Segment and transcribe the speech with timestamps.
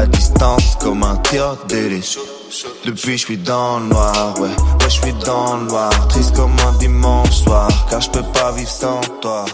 [0.00, 2.18] à distance comme un tir d'hélice.
[2.86, 6.56] Depuis je suis dans le noir, ouais, ouais je suis dans le noir, triste comme
[6.66, 9.44] un dimanche soir, car je peux pas vivre sans toi.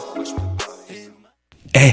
[1.75, 1.93] Eh,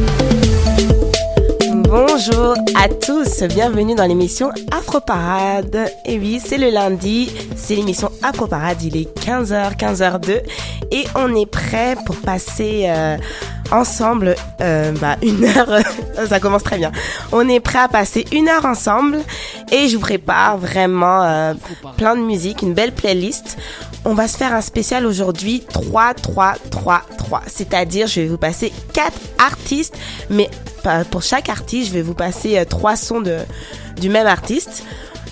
[1.91, 5.91] Bonjour à tous, bienvenue dans l'émission Afro Parade.
[6.05, 10.41] Et oui, c'est le lundi, c'est l'émission Afro Parade, il est 15h, 15h02
[10.89, 13.17] et on est prêt pour passer euh,
[13.73, 15.81] ensemble euh, bah, une heure,
[16.29, 16.93] ça commence très bien.
[17.33, 19.19] On est prêt à passer une heure ensemble
[19.69, 21.53] et je vous prépare vraiment euh,
[21.97, 23.57] plein de musique, une belle playlist.
[24.05, 28.37] On va se faire un spécial aujourd'hui 3 3 3 3, c'est-à-dire je vais vous
[28.37, 29.97] passer quatre artistes
[30.29, 30.49] mais
[31.09, 33.37] pour chaque artiste, je vais vous passer euh, trois sons de
[33.99, 34.83] du même artiste.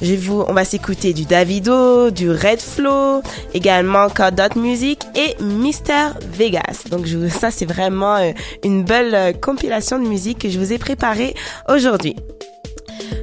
[0.02, 3.22] Je vous, on va s'écouter du Davido, du Red Flow,
[3.54, 6.84] également Dot Music et Mr Vegas.
[6.90, 8.32] Donc je, ça c'est vraiment euh,
[8.64, 11.36] une belle euh, compilation de musique que je vous ai préparée
[11.68, 12.16] aujourd'hui.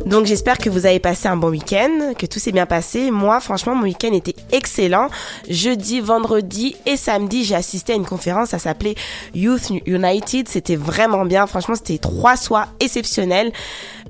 [0.07, 3.11] Donc j'espère que vous avez passé un bon week-end, que tout s'est bien passé.
[3.11, 5.09] Moi, franchement, mon week-end était excellent.
[5.49, 8.51] Jeudi, vendredi et samedi, j'ai assisté à une conférence.
[8.51, 8.95] Ça s'appelait
[9.35, 10.49] Youth United.
[10.49, 11.47] C'était vraiment bien.
[11.47, 13.53] Franchement, c'était trois soirs exceptionnels.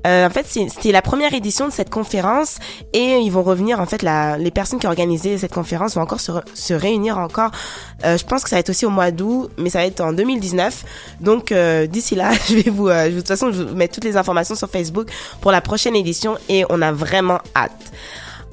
[0.05, 2.59] Euh, en fait, c'était la première édition de cette conférence
[2.93, 3.79] et ils vont revenir.
[3.79, 7.17] En fait, la, les personnes qui ont organisé cette conférence vont encore se, se réunir
[7.17, 7.51] encore.
[8.05, 10.01] Euh, je pense que ça va être aussi au mois d'août, mais ça va être
[10.01, 10.83] en 2019.
[11.21, 13.95] Donc euh, d'ici là, je vais vous, euh, de toute façon, je vais vous mettre
[13.95, 15.09] toutes les informations sur Facebook
[15.41, 17.91] pour la prochaine édition et on a vraiment hâte.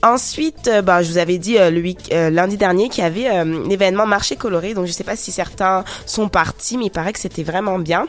[0.02, 4.06] Ensuite, euh, bah, je vous avais dit le week lundi dernier qu'il y avait l'événement
[4.06, 4.74] marché coloré.
[4.74, 8.06] Donc, je sais pas si certains sont partis, mais il paraît que c'était vraiment bien.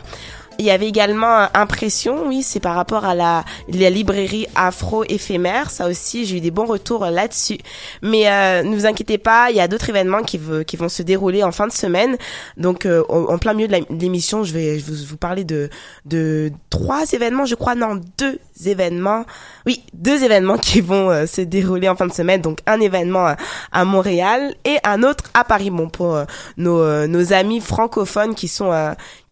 [0.57, 5.69] Il y avait également Impression, oui, c'est par rapport à la, la librairie afro éphémère.
[5.69, 7.57] Ça aussi, j'ai eu des bons retours là-dessus.
[8.01, 11.03] Mais euh, ne vous inquiétez pas, il y a d'autres événements qui, qui vont se
[11.03, 12.17] dérouler en fin de semaine.
[12.57, 15.69] Donc, euh, en plein milieu de l'émission, je vais vous, vous parler de,
[16.05, 19.25] de trois événements, je crois, non, deux événements.
[19.65, 22.41] Oui, deux événements qui vont euh, se dérouler en fin de semaine.
[22.41, 23.35] Donc, un événement
[23.71, 25.69] à Montréal et un autre à Paris.
[25.69, 26.17] Bon, pour
[26.57, 28.71] nos, nos amis francophones qui sont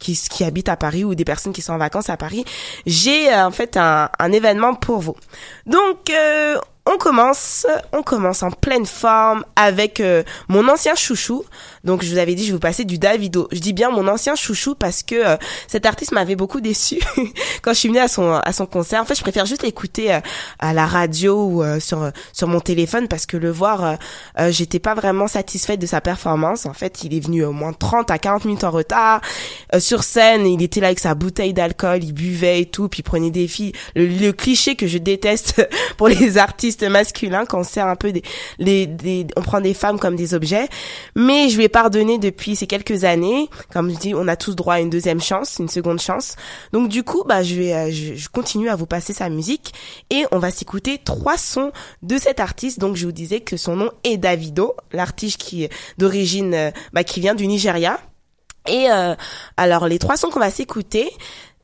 [0.04, 2.46] qui, qui habitent à Paris ou des personnes qui sont en vacances à Paris,
[2.86, 5.16] j'ai euh, en fait un, événement pour vous.
[5.66, 11.46] Donc, euh, on commence, on commence en pleine forme avec euh, mon ancien chouchou.
[11.84, 13.48] Donc je vous avais dit, je vais vous passer du Davido.
[13.52, 15.38] Je dis bien mon ancien chouchou parce que euh,
[15.68, 17.00] cet artiste m'avait beaucoup déçu
[17.62, 19.02] quand je suis venue à son à son concert.
[19.02, 20.20] En fait, je préfère juste l'écouter euh,
[20.60, 23.98] à la radio ou sur sur mon téléphone parce que le voir,
[24.50, 26.66] j'étais pas vraiment satisfaite de sa performance.
[26.66, 29.22] En fait, il est venu au moins 30 à 40 minutes en retard
[29.80, 30.46] sur scène.
[30.48, 33.48] Il était là avec sa bouteille d'alcool, il buvait et tout, puis il prenait des
[33.48, 33.74] filles.
[33.96, 38.24] le cliché que je déteste pour les artistes masculin qu'on sert un peu des,
[38.60, 40.68] les, on prend des femmes comme des objets.
[41.16, 43.50] Mais je ai pardonné depuis ces quelques années.
[43.74, 46.38] Comme je dis, on a tous droit à une deuxième chance, une seconde chance.
[46.72, 49.74] Donc du coup, bah, je vais, euh, je, continue à vous passer sa musique
[50.10, 52.80] et on va s'écouter trois sons de cet artiste.
[52.80, 55.68] Donc je vous disais que son nom est Davido, l'artiste qui
[55.98, 58.00] d'origine, euh, bah, qui vient du Nigeria.
[58.68, 59.16] Et euh,
[59.58, 61.12] alors les trois sons qu'on va s'écouter,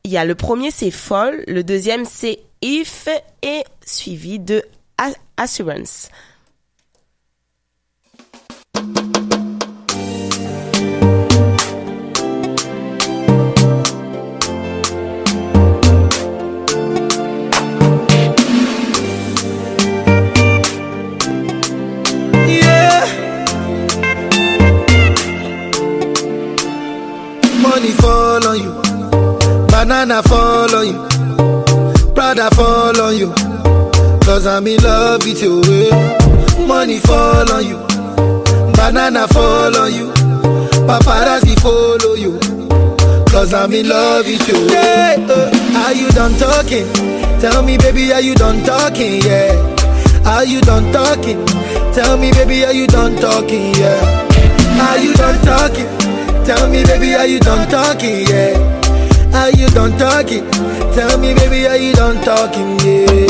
[0.04, 3.08] il y a le premier c'est Folle, le deuxième c'est If
[3.42, 4.62] et suivi de
[5.38, 6.10] assurance.
[34.40, 35.60] Cause I'm in love with you.
[36.66, 37.76] Money fall on you.
[38.72, 40.10] Banana fall on you.
[40.88, 42.38] Paparazzi follow you.
[43.28, 44.66] Cause I'm in love with you.
[44.72, 45.20] Yeah,
[45.84, 46.90] are you done talking?
[47.38, 49.20] Tell me, baby, are you done talking?
[49.20, 49.60] Yeah.
[50.24, 51.44] Are you done talking?
[51.92, 53.74] Tell me, baby, are you done talking?
[53.74, 54.00] Yeah.
[54.88, 55.84] Are you done talking?
[56.46, 58.24] Tell me, baby, are you done talking?
[58.24, 58.56] Yeah.
[59.34, 60.50] Are you done talking?
[60.96, 62.78] Tell me, baby, are you done talking?
[62.80, 63.29] Yeah.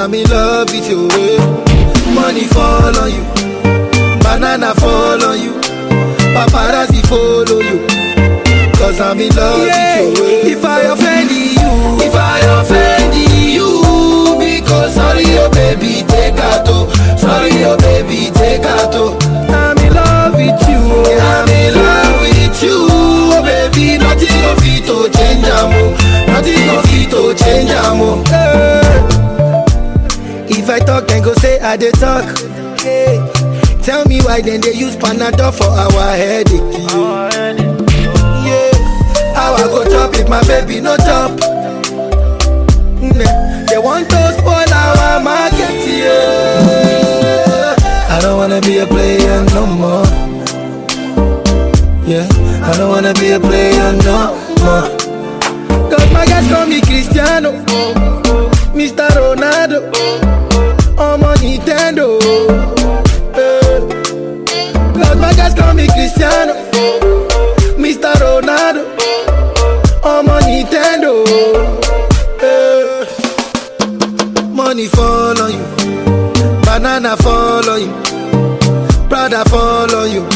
[0.00, 1.08] I'm in love with you.
[2.14, 3.22] Money fall on you,
[4.24, 5.52] banana fall on you,
[6.32, 7.84] paparazzi follow you.
[8.78, 10.00] Cause I'm in love yeah.
[10.00, 10.56] with you.
[10.56, 13.12] If I offend you, if I offend
[13.52, 16.66] you, because sorry, oh baby, take out.
[17.20, 18.94] Sorry, oh baby, take out.
[19.52, 20.80] I'm in love with you.
[21.20, 25.92] I'm in love with you baby, nothing of it to change amo.
[26.26, 28.24] Nothing of it to change amo.
[28.24, 28.49] Hey.
[31.00, 32.24] Talk, then go say I dey talk.
[32.80, 33.16] Hey.
[33.82, 36.60] Tell me why then they use Panadol for our headache.
[38.44, 38.70] Yeah.
[39.34, 41.30] How I go chop if my baby no chop?
[43.70, 47.74] They want to spoil our market, yeah.
[48.10, 50.04] I don't wanna be a player no more.
[52.06, 52.28] Yeah.
[52.62, 54.88] I don't wanna be a player no more.
[55.90, 57.52] Cause my guys call me Cristiano,
[58.74, 59.08] Mr.
[59.16, 59.90] Ronaldo,
[61.02, 62.18] I'm on Nintendo.
[63.34, 63.80] Eh,
[64.94, 66.54] Cause my guys call me Cristiano,
[67.78, 68.12] Mr.
[68.22, 68.84] Ronaldo,
[70.04, 71.24] I'm on Nintendo.
[72.42, 73.04] Eh,
[74.48, 75.64] money fall on you,
[76.64, 77.92] banana fall on you,
[79.08, 80.26] Prada fall on you.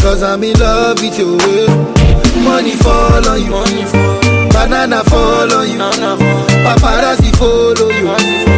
[0.00, 1.36] Cause I'm in love with you.
[2.42, 3.52] Money fall on you.
[4.50, 5.78] Banana fall on you.
[6.64, 8.51] Paparazzi follow you.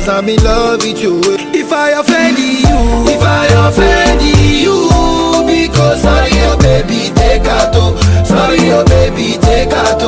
[0.00, 1.20] Cause I'm in love with you.
[1.52, 4.88] If I offend you, if I offend you,
[5.44, 7.74] because sorry, oh baby, take out.
[8.26, 10.00] Sorry, oh baby, take out.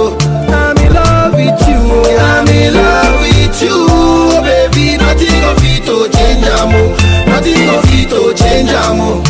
[0.48, 1.76] I'm in love with you.
[2.16, 4.96] I'm in love with you, oh baby.
[4.96, 6.96] Nothing of it to change, amo.
[7.28, 9.20] Nothing of it to change, amo.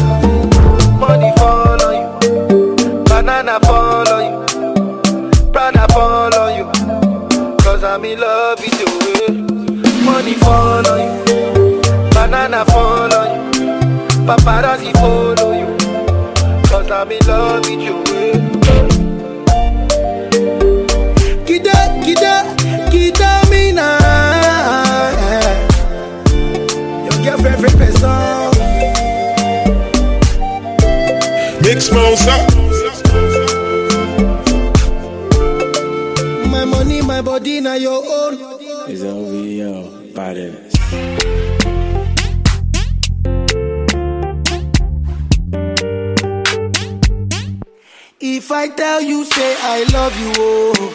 [1.01, 4.47] Money fall on you, banana fall on you,
[10.45, 11.81] fall on you,
[12.11, 13.41] banana fall on you,
[14.27, 15.71] paparazzi follow you.
[16.69, 18.03] Cause I'm in love with you.
[21.47, 22.35] Kida, kida,
[22.91, 23.89] kida mina.
[27.05, 28.51] Your girlfriend, friend, person.
[31.63, 32.35] Big Smosa.
[36.51, 38.39] My money, my body, now your own.
[38.89, 39.03] It's
[48.21, 50.95] If I tell you, say I love you, oh.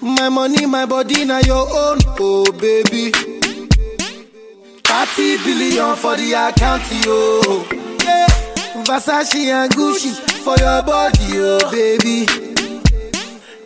[0.00, 3.10] My money, my body, now your own, oh baby.
[4.84, 7.64] 30 billion for the account, yo.
[8.04, 8.26] Yeah.
[8.84, 10.12] Versace and Gucci
[10.44, 12.26] for your body, oh baby.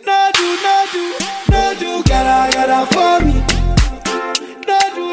[0.05, 1.13] No do, no do,
[1.51, 3.60] no do, gotta, gotta for me.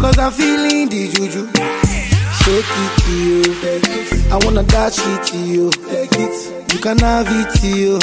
[0.00, 1.46] Cause I'm feeling the juju.
[2.40, 3.42] Shake it to you.
[4.32, 5.70] I wanna dash it to you.
[6.72, 7.98] You can have it to you.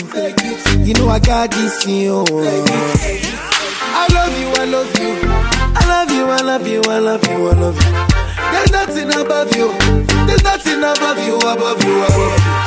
[0.86, 2.26] You know I got this in you.
[3.96, 5.20] I love you, I love you.
[5.76, 7.92] I love you, I love you, I love you, I love you.
[8.52, 9.72] There's nothing above you.
[10.28, 12.64] There's nothing above you, above you, above you.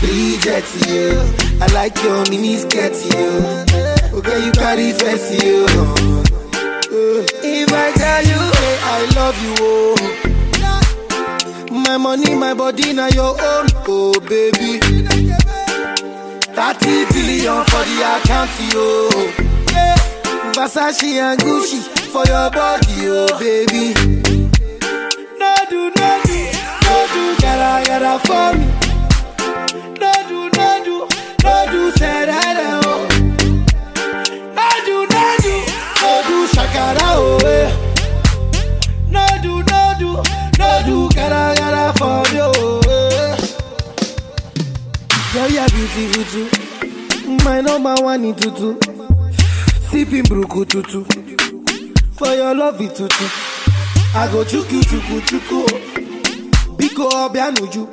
[0.00, 1.20] Bridget, you.
[1.60, 4.18] I like your mini skirt, you.
[4.18, 6.25] Okay, you carry fancy, you.
[6.98, 9.96] If I tell you, hey, I love you, oh.
[11.70, 14.80] My money, my body, now your own, oh baby.
[16.56, 18.86] 30 billion for the account, yo.
[19.72, 19.96] Yeah.
[20.54, 21.80] Versace and Gucci
[22.12, 23.92] for your body, oh baby.
[25.38, 26.38] No do, no do,
[26.86, 28.66] no do, gotta, gotta for me.
[30.00, 30.96] No do, no do,
[31.44, 33.04] no do, say that, oh.
[36.78, 37.70] Oh, eh.
[39.10, 40.10] No do, no do,
[40.58, 43.36] no do, gotta, gotta for oh, eh.
[45.32, 47.44] Girl, you're beautiful too.
[47.44, 48.78] My number one in tutu.
[49.90, 51.04] Sipping bruku tutu.
[52.16, 53.24] For your love it tutu.
[54.14, 55.66] I go chuku chuku chuku.
[56.76, 57.86] Biko obianuju.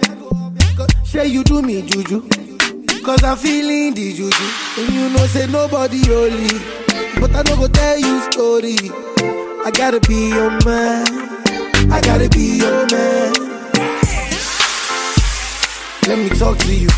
[1.06, 2.28] Say you do me juju.
[3.04, 4.44] Cause I'm feeling the juju.
[4.78, 6.73] And you know say nobody holy.
[7.24, 8.75] But I no go tell you story.
[9.63, 11.08] I gotta be your man.
[11.89, 13.32] I gotta be your man.
[16.06, 16.89] Let me talk to you.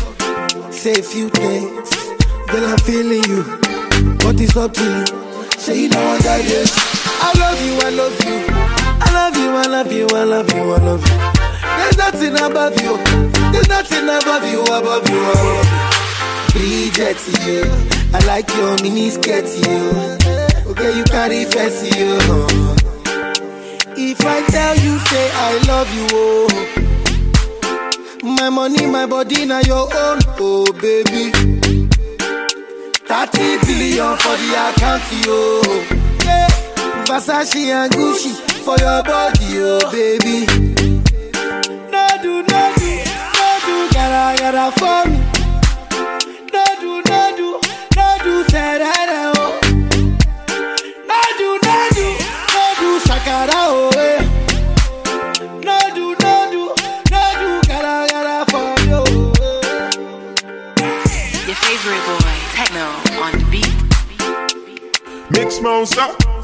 [0.72, 1.90] Say a few things.
[2.48, 3.44] Girl, I'm feeling you.
[4.18, 5.06] But it's up to you.
[5.60, 6.74] Say you know I got this.
[7.22, 8.46] I love you, I love you.
[8.98, 11.18] I love you, I love you, I love you, I love you.
[11.78, 12.96] There's nothing above you.
[13.52, 15.95] There's nothing above you, above you, above you.
[16.58, 19.92] I like your mini skirt, you.
[20.70, 22.16] Okay, you carry fancy, you.
[23.98, 26.48] If I tell you, say I love you, oh.
[28.22, 31.30] My money, my body, now your own, oh baby.
[33.04, 35.60] 30 billion for the account, yo.
[36.24, 36.48] Yeah.
[37.04, 38.32] Versace and Gucci
[38.64, 40.46] for your body, oh baby.
[41.92, 43.04] No do, no do,
[43.36, 45.25] no do, gotta, gotta for me.
[48.56, 49.06] No do, say that.
[51.06, 52.06] No do, no do,
[52.54, 53.62] no do, shakara,
[53.96, 54.20] eh.
[55.64, 56.62] No do, no do,
[57.10, 58.96] no do, gotta, gotta for me,
[59.40, 59.64] eh.
[61.46, 62.86] Your favorite boy, Techno,
[63.22, 63.74] on the beat.
[65.30, 66.08] Mix monster.
[66.08, 66.35] Roach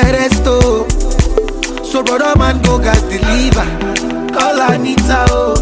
[0.00, 0.86] Pepe resto.
[1.84, 3.66] So brother man go gas deliver.
[4.32, 5.54] Call Anita, oh.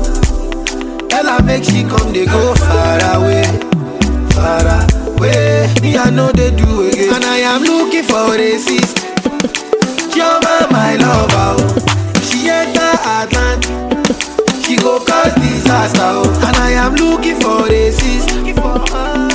[1.10, 3.42] Her make she come, they go far away.
[4.30, 4.62] Far
[5.18, 5.72] away.
[5.82, 7.14] Me, I know they do again.
[7.14, 9.08] And I am looking for a sister.
[10.12, 12.20] Chioma, my lover, oh.
[12.22, 13.74] She enter Atlantic.
[14.64, 16.44] She go cause disaster, oh.
[16.46, 18.34] And I am looking for a sister.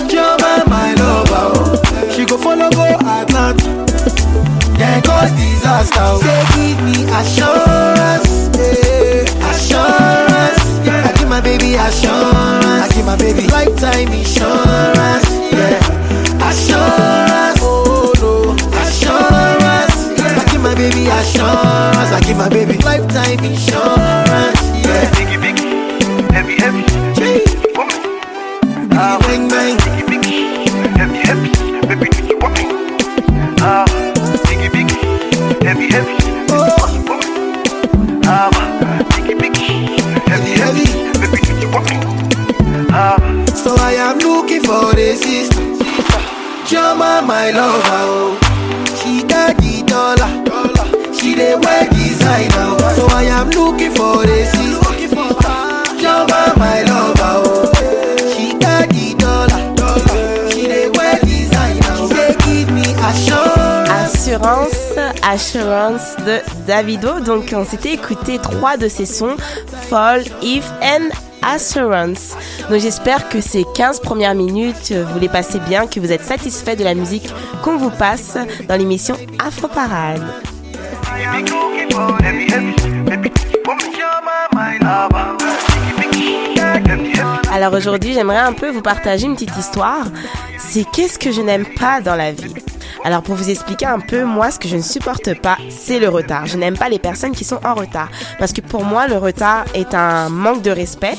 [0.08, 2.10] Chioma, my lover, oh.
[2.16, 2.70] She go follow
[5.24, 6.08] cause disaster.
[6.20, 9.50] Say give me assurance, yeah.
[9.50, 11.08] Assurance, yeah.
[11.08, 12.66] I give my baby assurance.
[12.84, 15.80] I give my baby lifetime insurance, yeah.
[16.50, 18.54] Assurance, oh no.
[18.82, 20.42] Assurance, yeah.
[20.42, 22.12] I give my baby assurance.
[22.12, 24.13] I give my baby lifetime insurance,
[63.06, 63.92] Assurance.
[63.92, 67.20] Assurance, Assurance de Davido.
[67.20, 69.36] Donc on s'était écouté trois de ses sons,
[69.90, 71.10] Fall, If and
[71.42, 72.36] Assurance.
[72.70, 76.24] Donc j'espère que ces 15 premières minutes, euh, vous les passez bien, que vous êtes
[76.24, 77.28] satisfait de la musique
[77.64, 80.22] qu'on vous passe dans l'émission Afro Parade.
[87.52, 90.06] Alors aujourd'hui, j'aimerais un peu vous partager une petite histoire.
[90.58, 92.54] C'est qu'est-ce que je n'aime pas dans la vie?
[93.04, 96.08] Alors pour vous expliquer un peu, moi, ce que je ne supporte pas, c'est le
[96.08, 96.46] retard.
[96.46, 98.10] Je n'aime pas les personnes qui sont en retard.
[98.40, 101.18] Parce que pour moi, le retard est un manque de respect.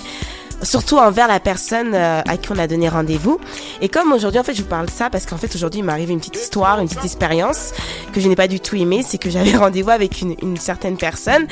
[0.64, 3.38] Surtout envers la personne euh, à qui on a donné rendez-vous.
[3.81, 5.92] Et comme aujourd'hui, en fait, je vous parle ça parce qu'en fait, aujourd'hui, il m'est
[5.92, 7.72] arrivé une petite histoire, une petite expérience
[8.12, 9.05] que je n'ai pas du tout aimée.
[9.07, 11.46] C'est que j'avais rendez-vous avec une certaine personne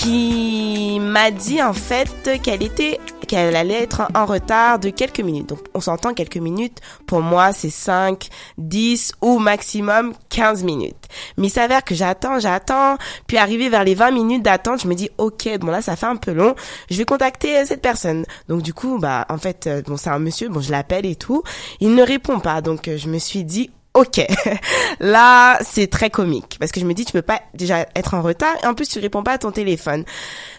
[0.00, 2.98] qui m'a dit en fait qu'elle était
[3.30, 5.50] qu'elle allait être en retard de quelques minutes.
[5.50, 11.06] Donc on s'entend quelques minutes, pour moi c'est 5, 10 ou maximum 15 minutes.
[11.36, 12.96] Mais il s'avère que j'attends, j'attends,
[13.28, 16.06] puis arrivé vers les 20 minutes d'attente, je me dis OK, bon là ça fait
[16.06, 16.56] un peu long,
[16.90, 18.24] je vais contacter euh, cette personne.
[18.48, 21.14] Donc du coup, bah en fait euh, bon c'est un monsieur, bon je l'appelle et
[21.14, 21.44] tout,
[21.78, 22.60] il ne répond pas.
[22.62, 24.24] Donc euh, je me suis dit Ok,
[25.00, 28.22] là c'est très comique parce que je me dis tu peux pas déjà être en
[28.22, 30.04] retard et en plus tu réponds pas à ton téléphone.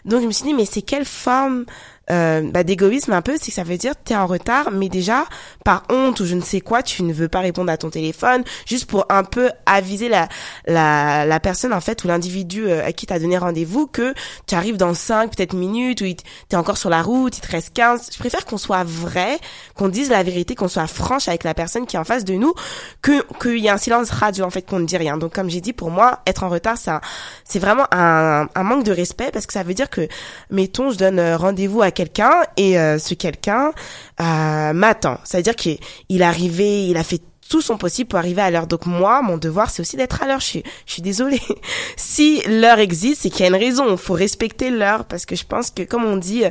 [0.03, 1.65] Donc je me suis dit mais c'est quelle forme
[2.09, 5.25] euh, bah, d'égoïsme un peu, c'est que ça veut dire t'es en retard, mais déjà
[5.63, 8.43] par honte ou je ne sais quoi, tu ne veux pas répondre à ton téléphone,
[8.65, 10.27] juste pour un peu aviser la
[10.67, 14.13] la, la personne en fait ou l'individu euh, à qui t'as donné rendez-vous que
[14.47, 16.05] tu arrives dans 5 peut-être minutes ou
[16.49, 18.09] t'es encore sur la route, il te reste 15.
[18.13, 19.39] Je préfère qu'on soit vrai,
[19.75, 22.33] qu'on dise la vérité, qu'on soit franche avec la personne qui est en face de
[22.33, 22.53] nous,
[23.01, 25.17] que qu'il y ait un silence radio en fait qu'on ne dit rien.
[25.17, 27.01] Donc comme j'ai dit, pour moi, être en retard, un-
[27.45, 30.07] c'est vraiment un, un manque de respect parce que ça veut dire que
[30.49, 33.71] mettons je donne euh, rendez-vous à quelqu'un et euh, ce quelqu'un
[34.19, 35.19] euh, m'attend.
[35.23, 35.77] C'est-à-dire qu'il
[36.09, 38.65] il est arrivé, il a fait tout son possible pour arriver à l'heure.
[38.65, 40.39] Donc moi, mon devoir, c'est aussi d'être à l'heure.
[40.39, 41.41] Je suis, je suis désolée.
[41.97, 43.91] si l'heure existe, c'est qu'il y a une raison.
[43.91, 46.45] Il faut respecter l'heure parce que je pense que, comme on dit,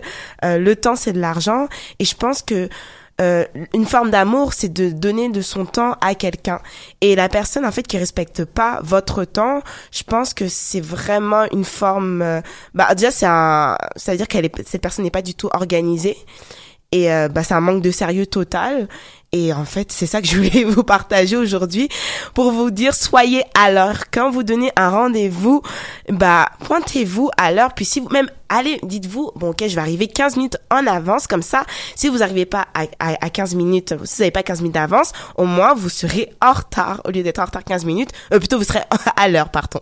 [0.44, 1.68] euh, le temps, c'est de l'argent.
[1.98, 2.68] Et je pense que
[3.20, 6.60] euh, une forme d'amour, c'est de donner de son temps à quelqu'un.
[7.00, 11.44] Et la personne, en fait, qui respecte pas votre temps, je pense que c'est vraiment
[11.52, 12.22] une forme.
[12.22, 12.40] euh,
[12.74, 15.50] bah déjà, c'est un, ça veut dire qu'elle est, cette personne n'est pas du tout
[15.52, 16.16] organisée.
[16.92, 18.88] Et euh, bah, c'est un manque de sérieux total.
[19.32, 21.88] Et en fait, c'est ça que je voulais vous partager aujourd'hui
[22.34, 24.10] pour vous dire soyez à l'heure.
[24.12, 25.62] Quand vous donnez un rendez-vous,
[26.08, 27.72] bah pointez-vous à l'heure.
[27.74, 31.28] Puis si vous même allez, dites-vous bon ok, je vais arriver 15 minutes en avance
[31.28, 31.64] comme ça.
[31.94, 34.74] Si vous n'arrivez pas à, à, à 15 minutes, si vous n'avez pas 15 minutes
[34.74, 38.10] d'avance, au moins vous serez en retard au lieu d'être en retard 15 minutes.
[38.32, 38.82] Euh, plutôt vous serez
[39.16, 39.78] à l'heure, pardon.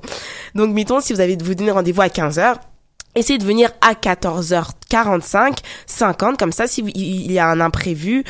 [0.54, 2.58] Donc mettons si vous avez vous donner rendez-vous à 15 heures.
[3.14, 8.24] Essayez de venir à 14h45, 50, comme ça, si il y a un imprévu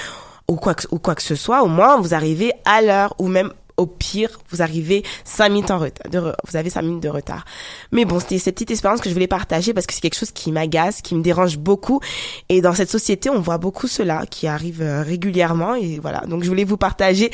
[0.49, 3.29] ou quoi que, ou quoi que ce soit, au moins vous arrivez à l'heure ou
[3.29, 6.11] même au pire, vous arrivez 5 minutes en retard.
[6.11, 7.45] De vous avez 5 minutes de retard.
[7.93, 10.33] Mais bon, c'était cette petite expérience que je voulais partager parce que c'est quelque chose
[10.33, 12.01] qui m'agace, qui me dérange beaucoup.
[12.49, 15.77] Et dans cette société, on voit beaucoup cela qui arrive euh, régulièrement.
[15.77, 16.21] Et voilà.
[16.27, 17.31] Donc, je voulais vous partager.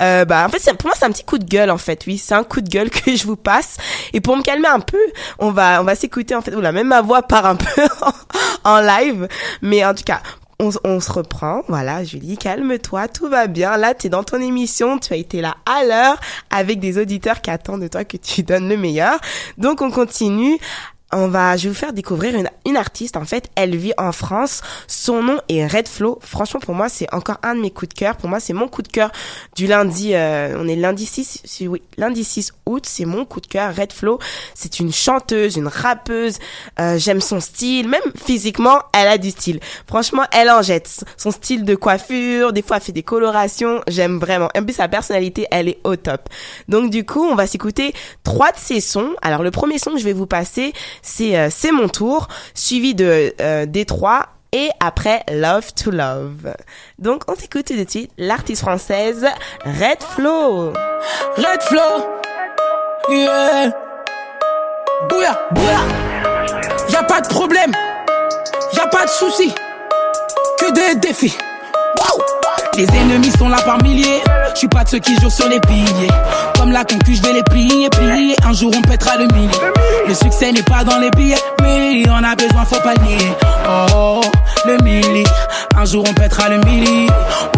[0.00, 2.04] Euh, bah, en fait, pour moi, c'est un petit coup de gueule, en fait.
[2.06, 3.78] Oui, c'est un coup de gueule que je vous passe.
[4.12, 5.00] Et pour me calmer un peu,
[5.38, 6.54] on va, on va s'écouter, en fait.
[6.54, 7.82] Oula, même ma voix part un peu
[8.64, 9.28] en live.
[9.62, 10.20] Mais en tout cas,
[10.58, 11.62] on, se reprend.
[11.68, 13.76] Voilà, Julie, calme-toi, tout va bien.
[13.76, 17.40] Là, tu es dans ton émission, tu as été là à l'heure avec des auditeurs
[17.40, 19.18] qui attendent de toi que tu donnes le meilleur.
[19.58, 20.58] Donc, on continue
[21.12, 23.16] on va, je vais vous faire découvrir une, une artiste.
[23.16, 24.62] En fait, elle vit en France.
[24.88, 26.18] Son nom est Red Flow.
[26.20, 28.16] Franchement, pour moi, c'est encore un de mes coups de cœur.
[28.16, 29.12] Pour moi, c'est mon coup de cœur
[29.54, 30.14] du lundi.
[30.14, 32.84] Euh, on est lundi 6, oui, lundi 6 août.
[32.86, 33.74] C'est mon coup de cœur.
[33.74, 34.18] Red Flow.
[34.54, 36.38] C'est une chanteuse, une rappeuse.
[36.80, 37.88] Euh, J'aime son style.
[37.88, 39.60] Même physiquement, elle a du style.
[39.86, 41.04] Franchement, elle en jette.
[41.16, 42.52] Son style de coiffure.
[42.52, 43.80] Des fois, elle fait des colorations.
[43.86, 44.48] J'aime vraiment.
[44.56, 46.28] En plus, sa personnalité, elle est au top.
[46.68, 49.14] Donc, du coup, on va s'écouter trois de ses sons.
[49.22, 50.72] Alors, le premier son que je vais vous passer,
[51.06, 56.54] c'est euh, C'est mon tour, suivi de euh, Détroit et après Love to Love.
[56.98, 59.26] Donc on s'écoute tout de suite l'artiste française
[59.64, 60.72] Red Flow.
[61.36, 62.06] Red Flow,
[63.08, 63.72] yeah.
[65.08, 65.78] Bouya, bouya.
[66.88, 67.72] Y a pas de problème,
[68.72, 69.52] y a pas de souci,
[70.58, 71.36] que des défis.
[71.98, 72.22] Wow.
[72.76, 74.22] Les ennemis sont là par milliers.
[74.56, 76.08] Je suis pas de ceux qui jouent sur les piliers.
[76.58, 78.34] Comme la concu, je vais les plier, plier.
[78.42, 79.50] Un jour on pètera le millier.
[80.08, 83.18] Le succès n'est pas dans les billets, mais on a besoin, faut pas nier.
[83.68, 84.22] Oh,
[84.66, 85.24] le milli.
[85.76, 87.06] Un jour on pètera le milli.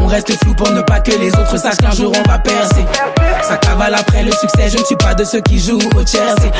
[0.00, 2.84] On reste flou pour ne pas que les autres sachent qu'un jour on va percer.
[3.42, 6.50] Ça cavale après le succès, je ne suis pas de ceux qui jouent au Chelsea.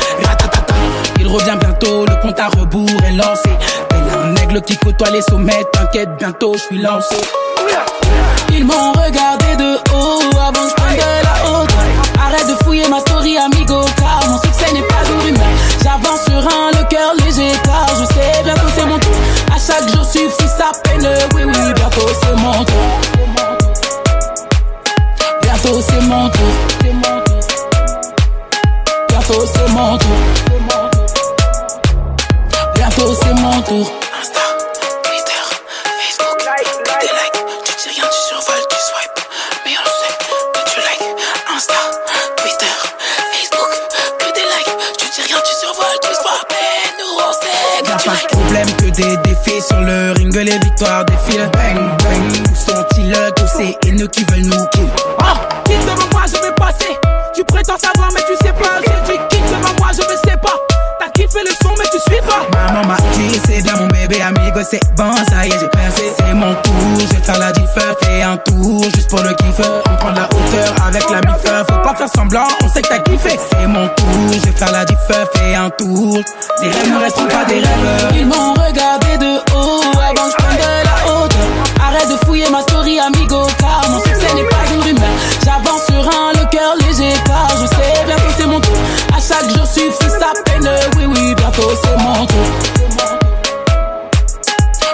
[1.19, 3.49] Il revient bientôt, le compte à rebours est lancé.
[3.89, 7.17] T'es un aigle qui côtoie les sommets, t'inquiète, bientôt je suis lancé.
[8.51, 11.69] Ils m'ont regardé de haut avant que de la haute.
[12.19, 15.47] Arrête de fouiller ma story, amigo, car mon succès n'est pas une rumeur.
[15.83, 19.11] J'avance sur un, le cœur léger, car je sais, bientôt c'est mon tour.
[19.53, 22.87] À chaque jour suffit sa peine, oui, oui, bientôt c'est mon tour.
[25.41, 26.53] Bientôt c'est mon tour.
[29.09, 30.17] Bientôt c'est mon tour.
[32.75, 33.91] Bientôt c'est mon tour.
[48.09, 51.49] Pas problème que des défis sur le ring, les victoires défilent.
[51.53, 54.87] Bang, bang, sont-ils tous ces haineux qui veulent nous kill?
[55.19, 55.23] Oh,
[55.65, 56.97] quitte devant moi, je vais passer.
[57.35, 58.81] Tu prétends savoir, mais tu sais pas.
[58.85, 60.68] J'ai dit quitte devant moi, je ne sais pas.
[60.99, 62.45] T'as kiffé le son, mais tu suis pas.
[62.53, 66.03] Maman m'a dit, c'est bien mon bébé amigo, c'est bon, ça y est, j'ai percé.
[66.17, 67.69] C'est mon tour, je faire la diff,
[68.01, 69.61] fais un tour juste pour le kiff.
[69.89, 72.89] On prend de la hauteur avec la mif, faut pas faire semblant, on sait que
[72.89, 73.39] t'as kiffé.
[73.49, 76.19] C'est mon tour, je faire la diff, fais un tour.
[76.61, 78.13] Les rêves ne resteront pas des rêves.
[78.15, 81.47] Ils m'ont regardé de haut avant que je prenne de la hauteur.
[81.81, 83.99] Arrête de fouiller ma story, amigo, car mon
[91.59, 92.37] bientôt c'est mon tour.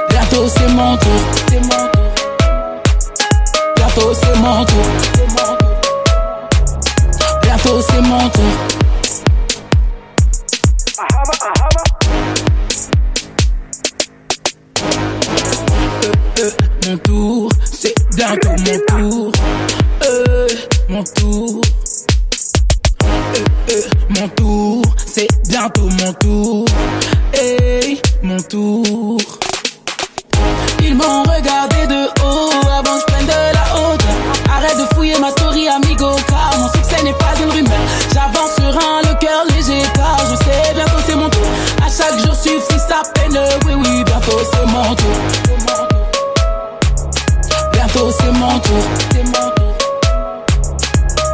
[0.09, 1.21] Bientôt c'est mon tour.
[3.75, 4.85] Bientôt c'est mon tour.
[7.43, 8.43] Bientôt c'est mon tour.
[16.37, 16.51] Euh,
[16.87, 19.31] mon tour, c'est bientôt mon tour.
[20.03, 20.47] Euh,
[20.89, 21.61] mon tour.
[23.03, 24.84] Euh, euh, mon tour,
[25.47, 26.65] bientôt mon tour.
[27.33, 29.17] Hey, mon tour.
[30.81, 34.15] Ils m'ont regardé de haut avant que je de la hauteur.
[34.51, 37.81] Arrête de fouiller ma story, amigo, car mon succès n'est pas une rumeur.
[38.13, 41.47] J'avance un, le cœur léger, car je sais bientôt c'est mon tour.
[41.83, 45.17] À chaque jour suffit sa peine, oui, oui, bientôt c'est mon tour.
[47.73, 48.83] Bientôt c'est mon tour.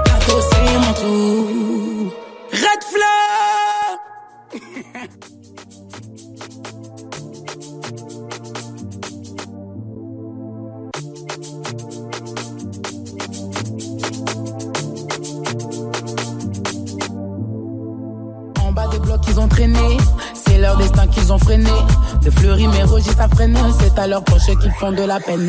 [0.06, 1.51] Bientôt c'est mon tour.
[20.34, 21.70] C'est leur destin qu'ils ont freiné.
[22.24, 25.48] De fleuris mes rogis ça freine, c'est à leur poche qu'ils font de la peine.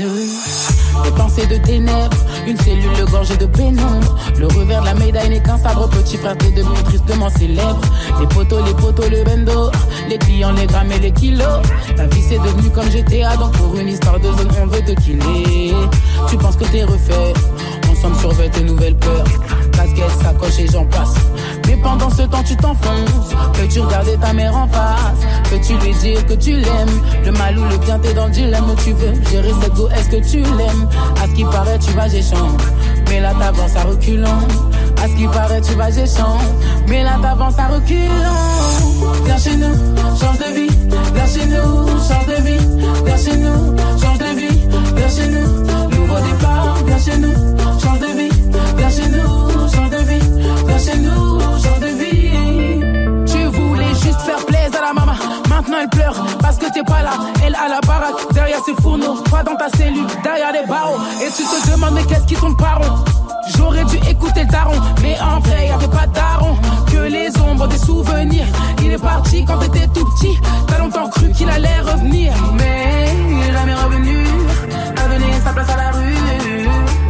[1.04, 4.16] Des pensées de ténèbres, une cellule gorgée de pénombre.
[4.38, 7.80] Le revers de la médaille n'est qu'un sabre, petit frère t'es devenu tristement célèbre.
[8.20, 9.70] Les poteaux, les poteaux, le bendo,
[10.08, 11.60] les clients, les grammes et les kilos.
[11.96, 14.92] Ta vie c'est devenu comme GTA, donc pour une histoire de zone on veut te
[15.00, 15.74] killer.
[16.28, 17.34] Tu penses que t'es refait,
[18.02, 19.24] ensemble survêt tes nouvelles peurs.
[19.72, 21.14] casquette, sacoche et j'en passe.
[21.66, 23.30] Mais pendant ce temps, tu t'enfonces.
[23.54, 25.20] Peux-tu regarder ta mère en face?
[25.50, 27.00] Peux-tu lui dire que tu l'aimes?
[27.24, 28.74] Le mal ou le bien, t'es dans le dilemme.
[28.84, 30.88] Tu veux gérer cette go, est-ce que tu l'aimes?
[31.22, 32.60] À ce qui paraît, tu vas j'échange.
[33.08, 34.40] Mais là, t'avances à reculant.
[35.02, 36.42] À ce qui paraît, tu vas j'échange.
[36.88, 38.02] Mais là, t'avances à reculant.
[39.24, 39.74] Viens chez nous,
[40.18, 40.76] change de vie.
[41.14, 42.66] Viens chez nous, change de vie.
[43.04, 44.60] Viens chez nous, change de vie.
[44.96, 45.81] Viens chez nous,
[46.12, 46.74] nouveau départ.
[46.86, 47.32] Viens chez nous,
[47.80, 48.30] change de vie.
[48.76, 50.20] Viens chez nous, change de vie.
[50.66, 53.26] Viens chez nous, change de vie.
[53.26, 55.12] Tu voulais juste faire plaisir à la maman.
[55.48, 57.12] Maintenant elle pleure parce que t'es pas là.
[57.44, 59.16] Elle a la baraque derrière ses fourneaux.
[59.24, 61.00] Toi dans ta cellule, derrière les barreaux.
[61.24, 63.04] Et tu te demandes mais qu'est-ce qui tourne par rond?
[63.56, 66.56] J'aurais dû écouter le daron, mais en vrai, y'avait pas daron.
[66.90, 68.46] Que les ombres des souvenirs.
[68.82, 70.38] Il est parti quand t'étais tout petit.
[70.68, 74.24] T'as longtemps cru qu'il allait revenir, mais il est jamais revenu.
[75.44, 76.14] Sa place à la rue.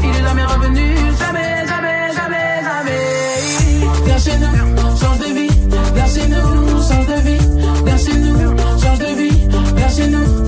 [0.03, 3.03] Il est jamais revenu, jamais, jamais, jamais, jamais.
[4.05, 4.57] Viens chez nous,
[5.01, 5.51] change de vie.
[5.95, 7.39] Viens chez nous, change de vie.
[7.85, 9.49] Viens chez nous, change de vie.
[9.77, 10.42] Viens chez nous,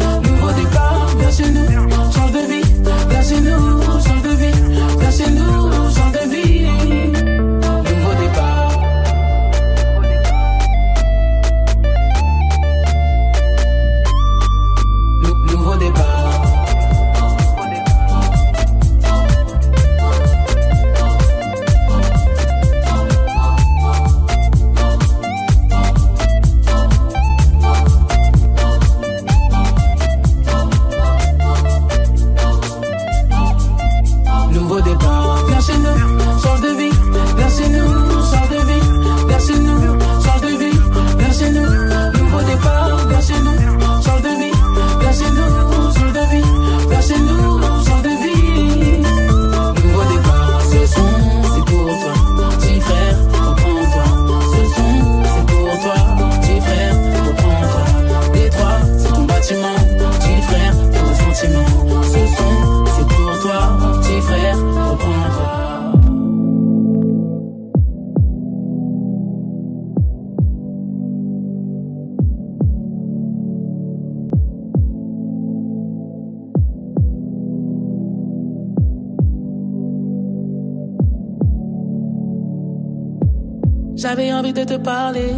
[84.35, 85.33] envie de te parler,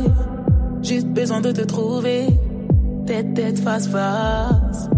[0.83, 2.27] juste besoin de te trouver,
[3.07, 4.89] tête tête face face.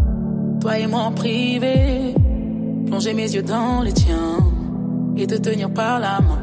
[0.61, 2.15] Toi et moi en privé,
[2.87, 4.39] plonger mes yeux dans les tiens
[5.17, 6.39] et te tenir par la main,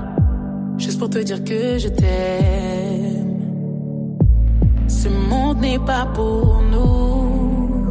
[0.77, 3.39] juste pour te dire que je t'aime.
[4.87, 7.85] Ce monde n'est pas pour nous,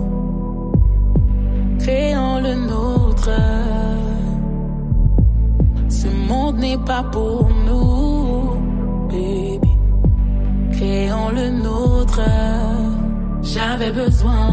[1.78, 3.30] créons le nôtre.
[5.88, 8.13] Ce monde n'est pas pour nous.
[11.34, 12.20] Le nôtre.
[13.42, 14.50] J'avais besoin,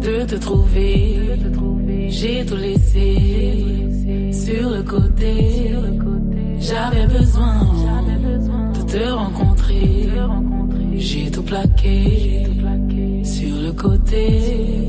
[0.00, 1.38] de te trouver.
[2.08, 5.74] J'ai tout laissé sur le côté.
[6.60, 7.60] J'avais besoin
[8.74, 10.08] de te rencontrer.
[10.94, 12.46] J'ai tout plaqué
[13.24, 14.88] sur le côté.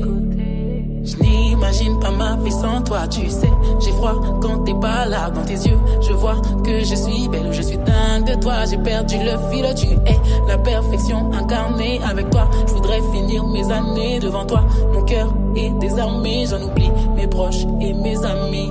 [1.10, 3.50] Je n'imagine pas ma vie sans toi, tu sais.
[3.80, 5.78] J'ai froid quand t'es pas là dans tes yeux.
[6.00, 8.64] Je vois que je suis belle, je suis dingue de toi.
[8.68, 12.48] J'ai perdu le fil, tu es la perfection incarnée avec toi.
[12.66, 14.64] Je voudrais finir mes années devant toi.
[14.92, 18.70] Mon cœur est désarmé, j'en oublie mes proches et mes amis.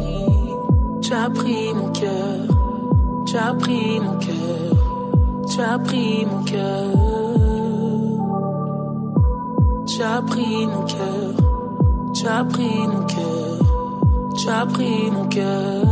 [1.01, 2.47] Tu as pris mon cœur,
[3.25, 7.09] tu as pris mon cœur, tu as pris mon cœur.
[9.87, 11.48] Tu as pris mon cœur.
[12.19, 15.85] Tu as pris mon cœur, tu as pris mon cœur.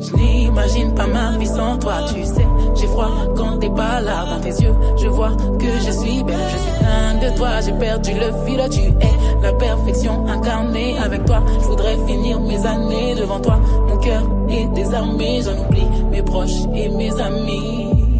[0.00, 2.46] Je n'imagine pas ma vie sans toi, tu sais.
[2.74, 4.74] J'ai froid quand t'es pas là dans tes yeux.
[4.98, 7.48] Je vois que je suis belle, je suis dingue de toi.
[7.64, 11.42] J'ai perdu le fil, tu es la perfection incarnée avec toi.
[11.62, 13.58] Je voudrais finir mes années devant toi.
[13.88, 18.12] Mon cœur est désarmé, j'en oublie mes proches et mes amis.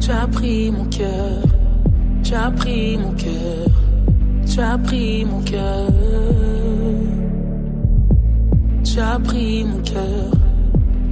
[0.00, 1.42] Tu as pris mon cœur,
[2.22, 3.67] tu as pris mon cœur.
[4.58, 5.86] Tu as pris mon cœur.
[8.82, 10.32] Tu as pris mon cœur.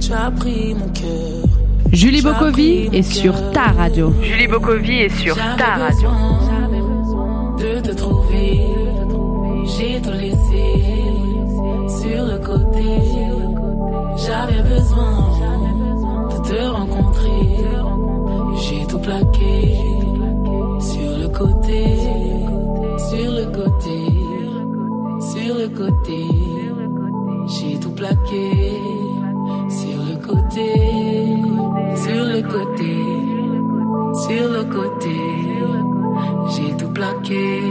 [0.01, 1.47] Tu as pris mon cœur.
[1.93, 4.11] Julie Bokovi est sur ta radio.
[4.21, 6.09] Julie Bokovi est sur ta radio.
[7.57, 8.59] De te trouver,
[9.63, 10.65] j'ai tout laissé
[12.01, 12.99] sur le côté.
[14.27, 15.31] J'avais besoin
[16.31, 17.63] de te rencontrer.
[18.59, 19.77] J'ai tout plaqué
[20.81, 21.85] sur le côté,
[23.09, 23.99] sur le côté,
[25.21, 26.25] sur le côté,
[27.47, 28.51] j'ai tout plaqué.
[29.69, 30.73] Sur le côté,
[31.95, 32.97] sur le côté,
[34.13, 35.15] sur le côté,
[36.49, 37.66] j'ai tout plaqué.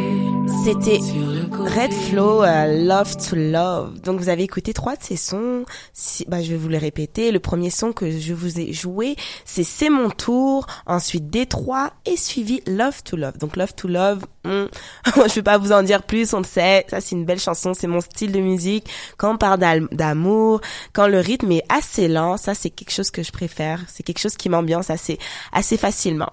[0.66, 4.00] C'était Red Flow, euh, Love to Love.
[4.00, 5.64] Donc vous avez écouté trois de ces sons.
[5.92, 7.30] Si, bah, je vais vous les répéter.
[7.30, 10.66] Le premier son que je vous ai joué, c'est C'est mon tour.
[10.86, 13.38] Ensuite Détroit et suivi Love to Love.
[13.38, 14.64] Donc Love to Love, hmm,
[15.28, 16.34] je vais pas vous en dire plus.
[16.34, 16.84] On le sait.
[16.90, 17.72] Ça c'est une belle chanson.
[17.72, 18.88] C'est mon style de musique.
[19.18, 23.22] Quand on parle d'amour, quand le rythme est assez lent, ça c'est quelque chose que
[23.22, 23.82] je préfère.
[23.86, 25.20] C'est quelque chose qui m'ambiance assez
[25.52, 26.32] assez facilement.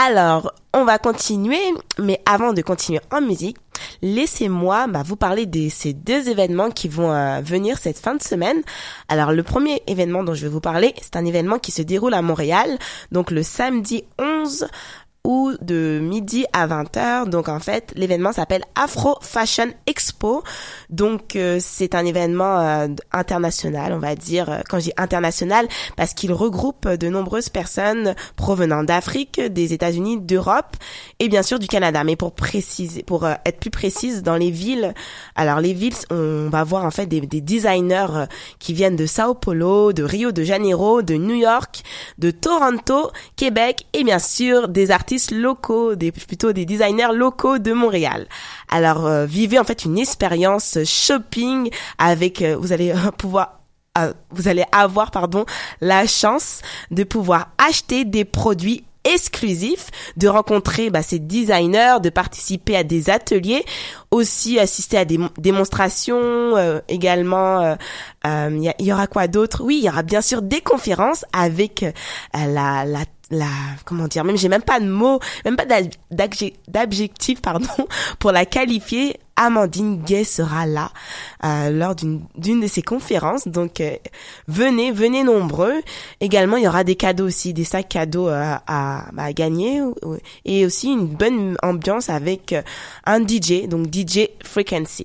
[0.00, 1.58] Alors, on va continuer,
[1.98, 3.56] mais avant de continuer en musique,
[4.00, 8.22] laissez-moi bah, vous parler de ces deux événements qui vont euh, venir cette fin de
[8.22, 8.62] semaine.
[9.08, 12.14] Alors, le premier événement dont je vais vous parler, c'est un événement qui se déroule
[12.14, 12.78] à Montréal,
[13.10, 14.68] donc le samedi 11
[15.24, 17.28] ou de midi à 20h.
[17.28, 20.42] Donc en fait, l'événement s'appelle Afro Fashion Expo.
[20.90, 25.66] Donc euh, c'est un événement euh, international, on va dire euh, quand je dis international
[25.96, 30.76] parce qu'il regroupe de nombreuses personnes provenant d'Afrique, des États-Unis, d'Europe
[31.18, 32.04] et bien sûr du Canada.
[32.04, 34.94] Mais pour préciser pour être plus précise dans les villes,
[35.34, 38.26] alors les villes on va voir en fait des, des designers
[38.58, 41.82] qui viennent de Sao Paulo, de Rio de Janeiro, de New York,
[42.18, 47.72] de Toronto, Québec et bien sûr des artistes locaux, des plutôt des designers locaux de
[47.72, 48.26] Montréal.
[48.68, 53.54] Alors euh, vivez en fait une expérience shopping avec euh, vous allez euh, pouvoir
[54.30, 55.44] vous allez avoir pardon
[55.80, 62.76] la chance de pouvoir acheter des produits exclusifs, de rencontrer bah, ces designers, de participer
[62.76, 63.64] à des ateliers,
[64.12, 66.54] aussi assister à des démonstrations
[66.86, 67.76] également.
[68.24, 69.64] Il y, y, aura quoi d'autre?
[69.64, 71.84] Oui, il y aura bien sûr des conférences avec
[72.32, 73.46] la, la la
[73.84, 75.66] comment dire même j'ai même pas de mots même pas
[76.10, 77.68] d'adjectif pardon
[78.18, 79.18] pour la qualifier.
[79.40, 80.90] Amandine Gay sera là
[81.44, 83.46] euh, lors d'une d'une de ces conférences.
[83.46, 83.92] Donc euh,
[84.48, 85.80] venez venez nombreux.
[86.20, 89.80] Également il y aura des cadeaux aussi des sacs cadeaux euh, à, à, gagner.
[90.44, 92.52] Et aussi une bonne ambiance avec
[93.06, 95.04] un DJ donc DJ Frequency.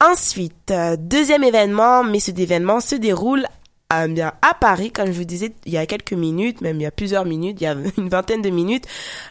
[0.00, 3.46] Ensuite, deuxième événement, mais ce événement se déroule
[3.92, 6.90] à, Paris, comme je vous disais il y a quelques minutes, même il y a
[6.90, 8.84] plusieurs minutes, il y a une vingtaine de minutes,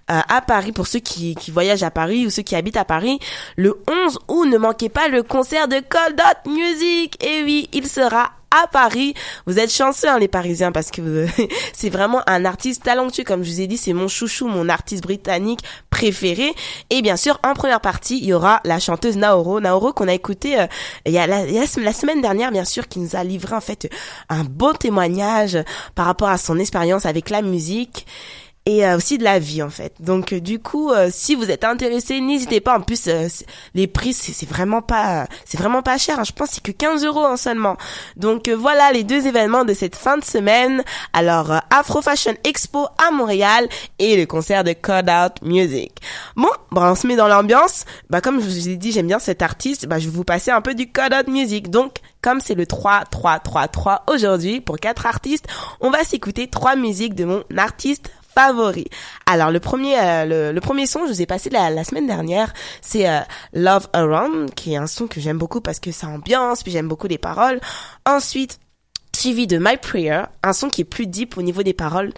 [0.10, 2.86] euh, à Paris pour ceux qui, qui voyagent à Paris ou ceux qui habitent à
[2.86, 3.20] Paris,
[3.56, 7.24] le 11 août, ne manquez pas le concert de Cold Dot Music.
[7.24, 9.14] Et oui, il sera à Paris.
[9.46, 11.26] Vous êtes chanceux, hein, les Parisiens, parce que
[11.74, 13.24] c'est vraiment un artiste talentueux.
[13.24, 16.54] Comme je vous ai dit, c'est mon chouchou, mon artiste britannique préféré.
[16.90, 19.60] Et bien sûr, en première partie, il y aura la chanteuse Naoro.
[19.60, 20.68] Naoro qu'on a écouté euh,
[21.06, 23.90] il, y a la, la, semaine dernière, bien sûr, qui nous a livré en fait
[24.30, 25.58] un beau témoignage
[25.96, 28.06] par rapport à son expérience avec la musique
[28.66, 29.94] et euh, aussi de la vie en fait.
[30.00, 32.78] Donc euh, du coup, euh, si vous êtes intéressé, n'hésitez pas.
[32.78, 33.10] En plus,
[33.74, 36.20] les prix c'est vraiment pas c'est vraiment pas cher.
[36.20, 36.24] Hein.
[36.24, 37.76] Je pense c'est que 15 euros en seulement.
[38.18, 40.84] Donc voilà les deux événements de cette fin de semaine.
[41.14, 45.94] Alors Afro Fashion Expo à Montréal et le concert de Code Out Music.
[46.36, 47.86] Bon, bon on se met dans l'ambiance.
[48.10, 49.88] Bah comme je vous ai dit, j'aime bien cet artiste.
[49.88, 51.72] Bah je vais vous passer un peu du Code Out Music.
[51.72, 55.48] Donc comme c'est le 3 3 3 3 aujourd'hui pour quatre artistes,
[55.80, 58.86] on va s'écouter trois musiques de mon artiste favori.
[59.26, 62.54] Alors le premier euh, le, premier son je vous ai passé la, la semaine dernière,
[62.82, 63.20] c'est euh,
[63.54, 66.88] Love Around qui est un son que j'aime beaucoup parce que ça ambiance, puis j'aime
[66.88, 67.60] beaucoup les paroles.
[68.06, 68.60] Ensuite
[69.16, 72.12] suivi de My Prayer, un son qui est plus deep au niveau des paroles.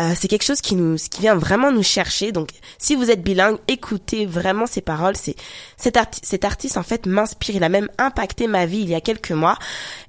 [0.00, 2.32] Euh, c'est quelque chose qui nous, qui vient vraiment nous chercher.
[2.32, 5.16] Donc, si vous êtes bilingue, écoutez vraiment ces paroles.
[5.16, 5.36] C'est
[5.76, 7.56] cet, cet artiste en fait m'inspire.
[7.56, 9.56] Il a même impacté ma vie il y a quelques mois.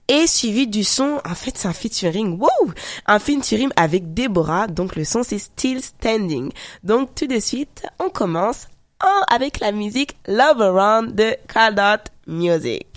[0.07, 2.37] Et suivi du son, en fait, c'est un featuring.
[2.37, 2.73] Wow,
[3.07, 4.67] un featuring avec Deborah.
[4.67, 6.51] Donc, le son c'est Still Standing.
[6.83, 8.67] Donc, tout de suite, on commence
[9.27, 12.87] avec la musique Love Around de Cardot Music.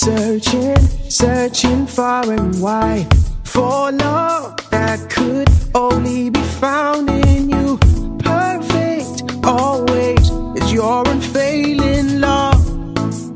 [0.00, 0.78] Searching,
[1.10, 7.76] searching far and wide for love that could only be found in you.
[8.20, 10.30] Perfect always
[10.62, 12.64] is your unfailing love.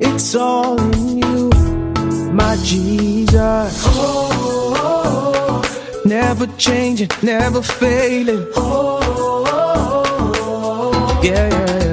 [0.01, 1.51] It's all in you,
[2.33, 3.85] my Jesus.
[3.85, 4.31] Oh,
[4.77, 6.03] oh, oh.
[6.05, 8.47] Never changing, never failing.
[11.25, 11.92] Yeah, yeah.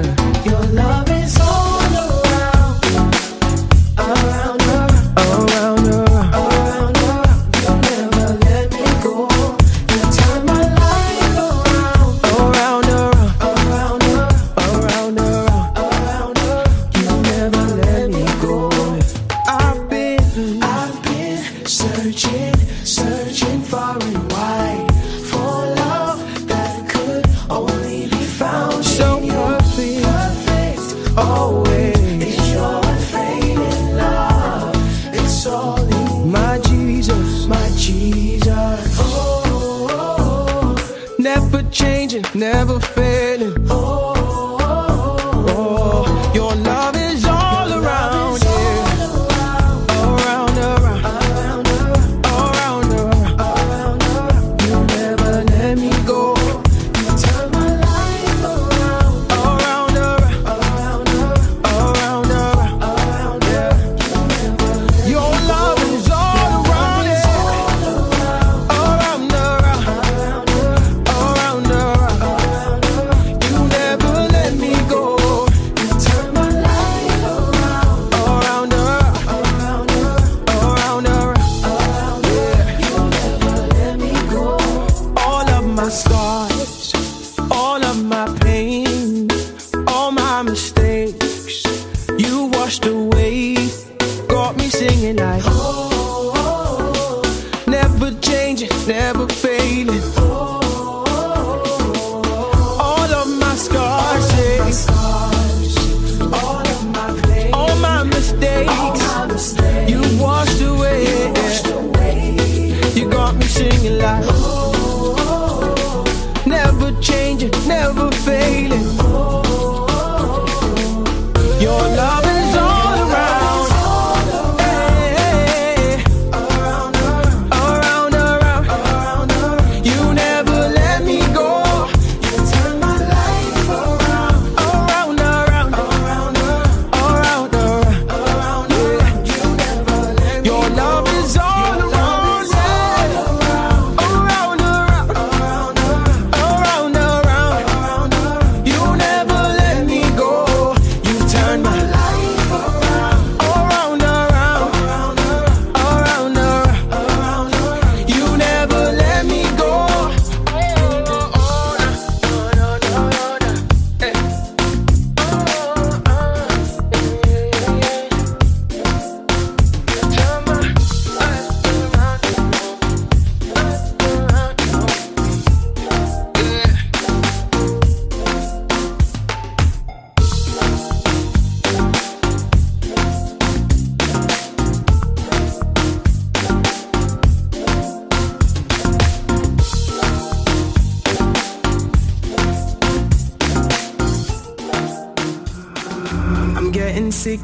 [87.94, 88.49] My pain,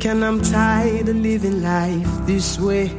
[0.07, 2.91] and I'm tired of living life this way.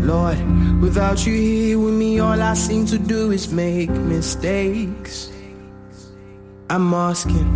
[0.00, 0.38] Lord,
[0.80, 5.30] without you here with me, all I seem to do is make mistakes.
[6.70, 7.46] I'm asking,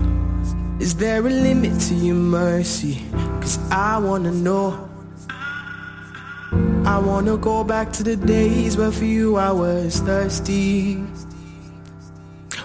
[0.81, 3.05] is there a limit to your mercy?
[3.41, 4.89] Cause I wanna know.
[6.85, 11.03] I wanna go back to the days where for you I was thirsty.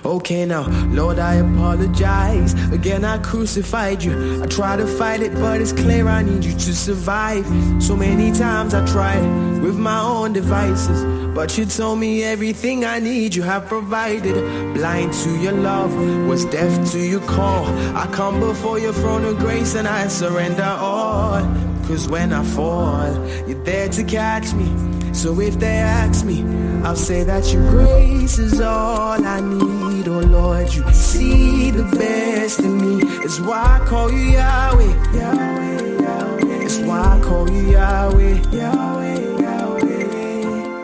[0.05, 2.53] Okay now, Lord, I apologize.
[2.71, 4.43] Again, I crucified you.
[4.43, 7.43] I try to fight it, but it's clear I need you to survive.
[7.81, 9.25] So many times I tried
[9.63, 11.03] with my own devices,
[11.33, 14.35] but you told me everything I need you have provided.
[14.75, 15.91] Blind to your love,
[16.27, 17.65] was deaf to your call.
[17.97, 21.41] I come before your throne of grace and I surrender all.
[21.87, 23.11] Cause when I fall,
[23.47, 24.95] you're there to catch me.
[25.15, 26.43] So if they ask me,
[26.83, 29.64] I'll say that your grace is all I need.
[30.07, 33.01] Oh Lord, you see the best in me.
[33.23, 34.93] It's why I call you Yahweh.
[35.17, 36.63] Yahweh.
[36.63, 38.35] It's why I call you Yahweh.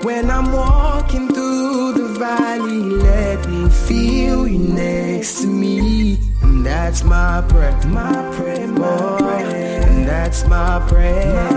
[0.03, 6.17] When I'm walking through the valley, let me feel you next to me.
[6.41, 7.79] And that's my prayer.
[7.85, 9.81] My prayer, my prayer.
[9.87, 11.51] And that's my prayer.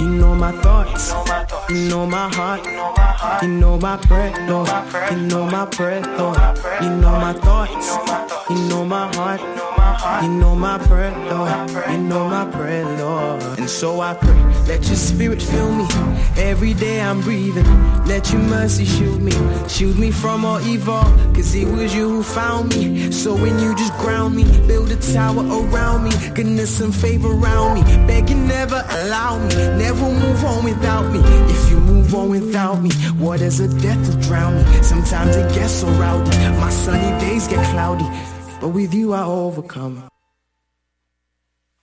[0.00, 1.10] You know my thoughts.
[1.10, 1.43] You know my
[2.30, 2.66] heart.
[2.66, 4.30] You know my prayer.
[5.12, 6.00] You know my prayer.
[6.82, 8.50] You know my thoughts.
[8.50, 9.73] You know my heart.
[10.22, 11.70] You know my prayer, Lord.
[11.90, 13.42] You know my prayer, Lord.
[13.58, 15.86] And so I pray, let your spirit fill me.
[16.36, 17.66] Every day I'm breathing.
[18.06, 19.32] Let your mercy shield me.
[19.68, 21.02] Shield me from all evil.
[21.34, 23.10] Cause it was you who found me.
[23.12, 26.10] So when you just ground me, build a tower around me.
[26.34, 27.82] Goodness and favor around me.
[28.06, 29.54] Begging never allow me.
[29.78, 31.20] Never move on without me.
[31.50, 34.82] If you move on without me, what is a death to drown me?
[34.82, 36.30] Sometimes it gets so rowdy.
[36.60, 38.06] My sunny days get cloudy.
[38.64, 40.08] But with you I overcome.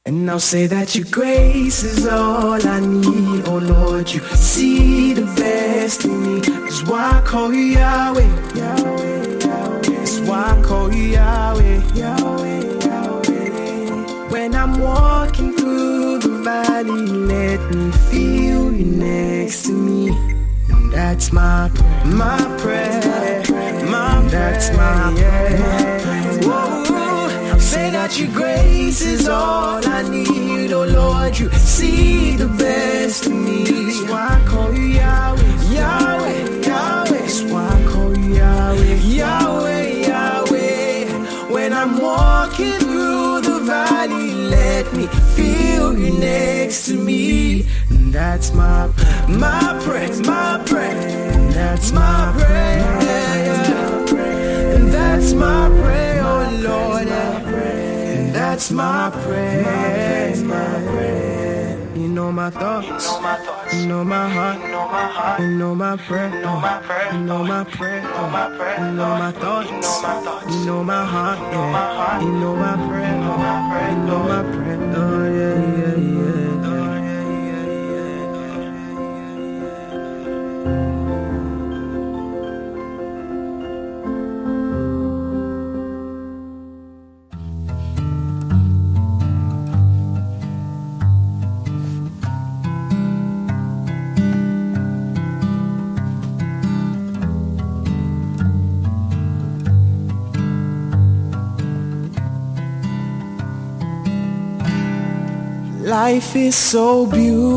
[0.03, 3.47] And I'll say that your grace is all I need.
[3.47, 6.39] Oh Lord, you see the best in me.
[6.39, 8.55] That's why I call you Yahweh.
[8.55, 9.81] Yahweh, Yahweh.
[9.81, 11.93] That's why I call you Yahweh.
[11.93, 14.29] Yahweh, Yahweh.
[14.31, 20.09] When I'm walking through the valley, let me feel you next to me.
[20.89, 26.00] That's my prayer, my prayer, my that's my yeah.
[28.11, 30.73] That your grace is all I need.
[30.73, 33.63] Oh Lord, you see the best in me.
[33.63, 37.07] That's why I call you Yahweh, Yahweh, Yahweh.
[37.07, 41.53] That's why I call you Yahweh, Yahweh, Yahweh.
[41.53, 47.65] When I'm walking through the valley, let me feel you next to me.
[47.91, 48.87] And that's my
[49.29, 51.51] my prayer, my prayer.
[51.53, 52.81] That's my prayer.
[54.75, 57.50] And that's my prayer, oh Lord.
[58.51, 59.63] That's my prayer.
[61.95, 63.07] You know my thoughts,
[63.73, 64.59] you know my heart,
[65.39, 68.03] you know my prayer, you know my prayer, you know my prayer,
[68.83, 69.69] you know my thoughts,
[70.51, 71.39] you know my heart.
[72.21, 75.80] You know my prayer, you know my prayer, oh yeah.
[105.91, 107.51] Life is so beautiful.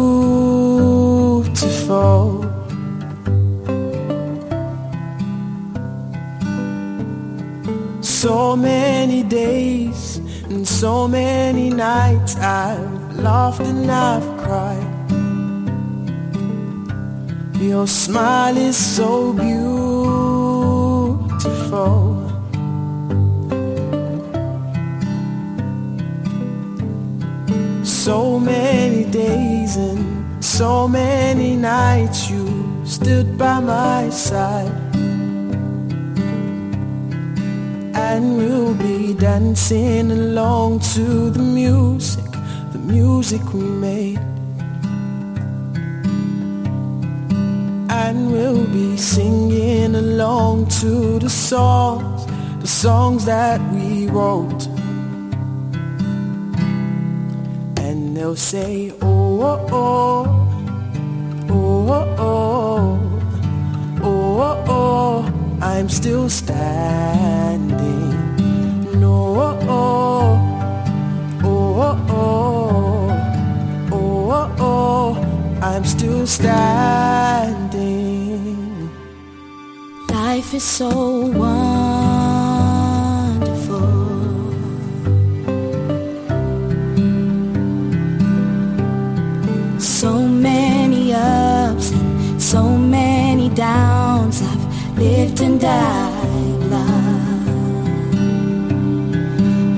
[8.03, 10.19] So many days
[10.51, 14.83] and so many nights I've laughed and I've cried.
[17.61, 19.85] Your smile is so beautiful.
[28.05, 32.47] So many days and so many nights you
[32.85, 34.71] stood by my side.
[37.95, 42.31] And we'll be dancing along to the music,
[42.73, 44.19] the music we made.
[47.89, 52.27] And we'll be singing along to the songs,
[52.61, 54.74] the songs that we wrote.
[58.25, 60.25] They'll say, oh, oh, oh,
[61.51, 62.99] oh, oh, oh,
[64.03, 65.29] oh, oh, oh,
[65.61, 67.69] I'm still standing.
[68.99, 70.41] No, oh, oh,
[71.45, 73.13] oh, oh, oh,
[73.93, 75.61] oh, oh, oh.
[75.61, 76.59] I'm still standing.
[80.09, 80.89] Life is so
[81.27, 82.04] wonderful.
[95.65, 97.49] Lived and died blind.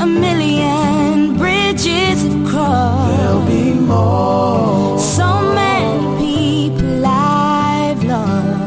[0.01, 3.17] A million bridges have crossed.
[3.17, 4.99] There'll be more.
[4.99, 5.29] So
[5.63, 8.65] many people I've lost.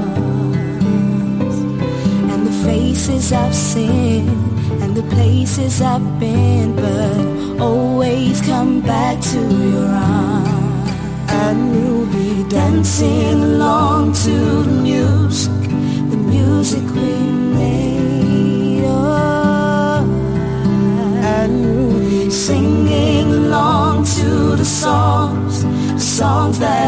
[2.31, 4.23] And the faces I've seen
[4.81, 9.41] and the places I've been, but always come back to
[9.73, 10.91] your arms.
[11.43, 14.35] And we'll be dancing along to
[14.67, 15.58] the music,
[16.29, 17.11] music we
[17.59, 18.83] made.
[18.85, 20.03] Oh,
[21.37, 25.53] and singing along to the songs,
[26.01, 26.78] songs that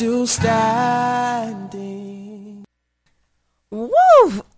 [0.00, 0.40] still.
[3.70, 3.90] Wouh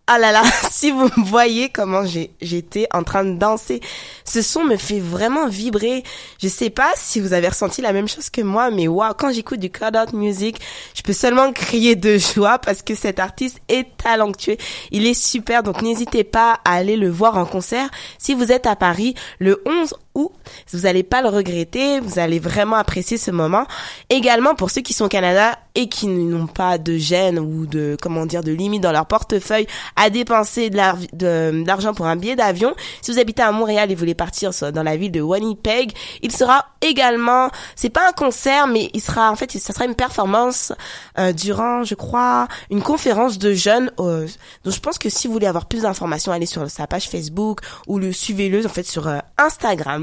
[0.07, 2.05] Ah là là, si vous voyez comment
[2.41, 3.81] j'étais en train de danser,
[4.25, 6.05] ce son me fait vraiment vibrer.
[6.41, 9.33] Je sais pas si vous avez ressenti la même chose que moi, mais waouh, quand
[9.33, 10.61] j'écoute du cut out music,
[10.95, 14.57] je peux seulement crier de joie parce que cet artiste est talentueux.
[14.93, 17.91] Il est super, donc n'hésitez pas à aller le voir en concert.
[18.17, 20.33] Si vous êtes à Paris, le 11 août,
[20.73, 23.67] vous n'allez pas le regretter, vous allez vraiment apprécier ce moment.
[24.11, 27.97] Également pour ceux qui sont au Canada et qui n'ont pas de gêne ou de
[28.01, 32.75] comment dire de limite dans leur portefeuille à dépenser de l'argent pour un billet d'avion.
[33.01, 35.93] Si vous habitez à Montréal et voulez partir dans la ville de Winnipeg,
[36.23, 39.95] il sera également, c'est pas un concert, mais il sera en fait, ça sera une
[39.95, 40.73] performance
[41.19, 43.91] euh, durant, je crois, une conférence de jeunes.
[43.99, 44.27] Euh,
[44.65, 47.61] donc je pense que si vous voulez avoir plus d'informations, allez sur sa page Facebook
[47.87, 50.02] ou le suivez-le en fait sur euh, Instagram.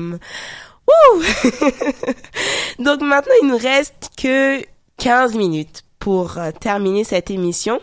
[0.87, 1.23] Wouh
[2.83, 4.61] donc maintenant il nous reste que
[4.97, 7.79] 15 minutes pour terminer cette émission.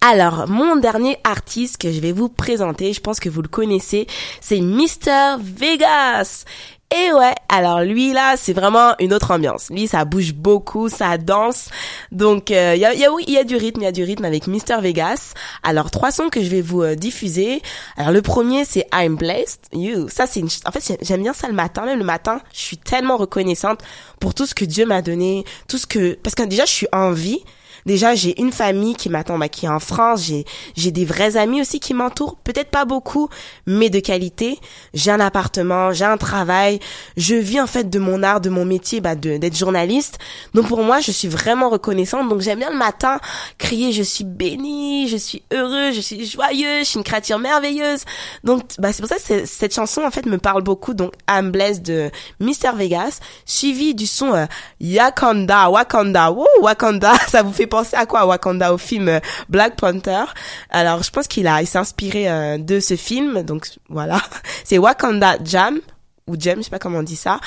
[0.00, 4.06] Alors, mon dernier artiste que je vais vous présenter, je pense que vous le connaissez,
[4.40, 5.36] c'est Mr.
[5.38, 6.46] Vegas.
[6.92, 9.68] Et ouais, alors lui là, c'est vraiment une autre ambiance.
[9.70, 11.68] Lui, ça bouge beaucoup, ça danse.
[12.10, 13.86] Donc il euh, y, a, y, a, oui, il y a du rythme, il y
[13.86, 15.34] a du rythme avec Mr Vegas.
[15.62, 17.62] Alors trois sons que je vais vous euh, diffuser.
[17.96, 20.08] Alors le premier c'est I'm Blessed You.
[20.08, 23.16] Ça c'est en fait j'aime bien ça le matin, même le matin, je suis tellement
[23.16, 23.82] reconnaissante
[24.18, 26.88] pour tout ce que Dieu m'a donné, tout ce que parce que déjà je suis
[26.92, 27.44] en vie
[27.86, 30.24] Déjà, j'ai une famille qui m'attend, bah, qui est en France.
[30.24, 30.44] J'ai,
[30.76, 32.36] j'ai des vrais amis aussi qui m'entourent.
[32.36, 33.28] Peut-être pas beaucoup,
[33.66, 34.58] mais de qualité.
[34.94, 36.80] J'ai un appartement, j'ai un travail.
[37.16, 40.18] Je vis en fait de mon art, de mon métier, bah, d'être journaliste.
[40.54, 42.28] Donc pour moi, je suis vraiment reconnaissante.
[42.28, 43.18] Donc j'aime bien le matin
[43.58, 48.04] crier je suis bénie, je suis heureux, je suis joyeux, je suis une créature merveilleuse.
[48.44, 50.94] Donc bah c'est pour ça que cette chanson en fait me parle beaucoup.
[50.94, 52.10] Donc I'm blessed de
[52.40, 54.46] Mr Vegas, suivi du son euh,
[54.80, 57.14] Yakanda, Wakanda, Woo, Wakanda.
[57.28, 58.26] Ça vous fait penser à quoi?
[58.26, 60.24] Wakanda au film euh, Black Panther.
[60.68, 63.42] Alors je pense qu'il a, il s'est inspiré euh, de ce film.
[63.42, 64.20] Donc voilà,
[64.64, 65.80] c'est Wakanda Jam
[66.26, 67.40] ou Jam, je sais pas comment on dit ça.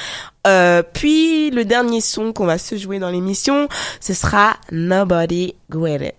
[0.48, 3.70] Euh, puis le dernier son qu'on va se jouer dans l'émission,
[4.02, 6.16] ce sera Nobody It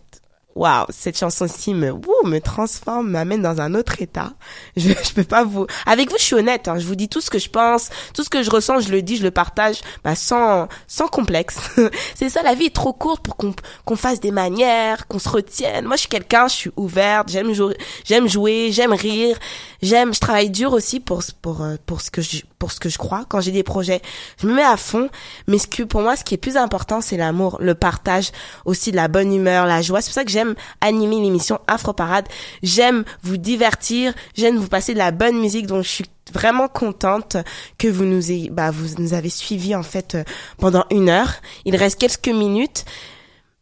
[0.55, 1.93] waouh, cette chanson-ci me,
[2.25, 4.33] me transforme, m'amène dans un autre état.
[4.77, 7.21] Je, je peux pas vous, avec vous, je suis honnête, hein, je vous dis tout
[7.21, 9.81] ce que je pense, tout ce que je ressens, je le dis, je le partage,
[10.03, 11.59] bah, sans, sans complexe.
[12.15, 15.29] c'est ça, la vie est trop courte pour qu'on, qu'on fasse des manières, qu'on se
[15.29, 15.85] retienne.
[15.85, 19.39] Moi, je suis quelqu'un, je suis ouverte, j'aime jouer, j'aime jouer, j'aime rire,
[19.83, 22.89] j'aime, je travaille dur aussi pour, pour, euh, pour ce que je, pour ce que
[22.89, 23.27] je crois.
[23.29, 24.01] Quand j'ai des projets,
[24.41, 25.11] je me mets à fond.
[25.49, 28.31] Mais ce que, pour moi, ce qui est plus important, c'est l'amour, le partage,
[28.65, 30.01] aussi de la bonne humeur, la joie.
[30.01, 32.27] C'est pour ça que j'aime animer l'émission Afro Parade.
[32.63, 37.37] J'aime vous divertir, j'aime vous passer de la bonne musique donc je suis vraiment contente
[37.77, 40.25] que vous nous ayez, bah, vous nous avez suivis en fait euh,
[40.57, 41.35] pendant une heure.
[41.67, 42.87] Il reste quelques minutes,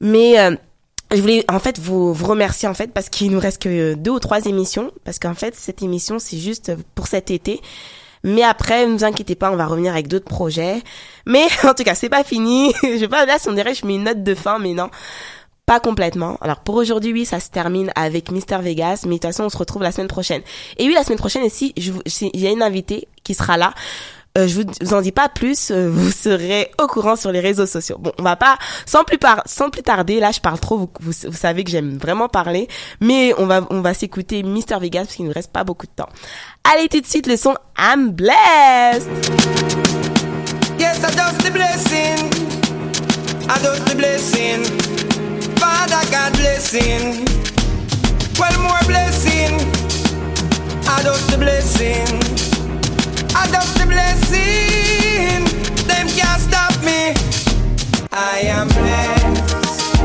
[0.01, 0.55] mais euh,
[1.11, 4.13] je voulais en fait vous, vous remercier en fait parce qu'il nous reste que deux
[4.13, 7.61] ou trois émissions parce qu'en fait cette émission c'est juste pour cet été.
[8.25, 10.83] Mais après, ne vous inquiétez pas, on va revenir avec d'autres projets.
[11.27, 12.73] Mais en tout cas, c'est pas fini.
[12.83, 14.91] je pas là, si on dirait, je mets une note de fin, mais non.
[15.67, 16.39] Pas complètement.
[16.41, 19.49] Alors pour aujourd'hui, oui, ça se termine avec Mister Vegas, mais de toute façon, on
[19.49, 20.43] se retrouve la semaine prochaine.
[20.77, 23.73] Et oui, la semaine prochaine, ici, il y a une invitée qui sera là.
[24.39, 27.67] Euh, je vous, en dis pas plus, euh, vous serez au courant sur les réseaux
[27.67, 27.99] sociaux.
[28.01, 28.57] Bon, on va pas
[28.87, 30.21] sans plus par, sans plus tarder.
[30.21, 30.79] Là, je parle trop.
[30.79, 32.67] Vous, vous, savez que j'aime vraiment parler,
[33.01, 35.93] mais on va on va s'écouter Mister Vegas parce qu'il ne reste pas beaucoup de
[35.93, 36.09] temps.
[36.73, 39.11] Allez tout de suite le son I'm blessed.
[40.79, 41.11] Yes, I
[41.45, 42.31] the blessing.
[43.51, 44.65] I the blessing.
[45.57, 47.27] Father God blessing.
[48.39, 49.61] Well, more blessing.
[50.89, 52.22] I don't the blessing.
[53.43, 55.43] I don't the blessing.
[55.91, 57.11] Them can't stop me.
[58.13, 59.99] I am blessed.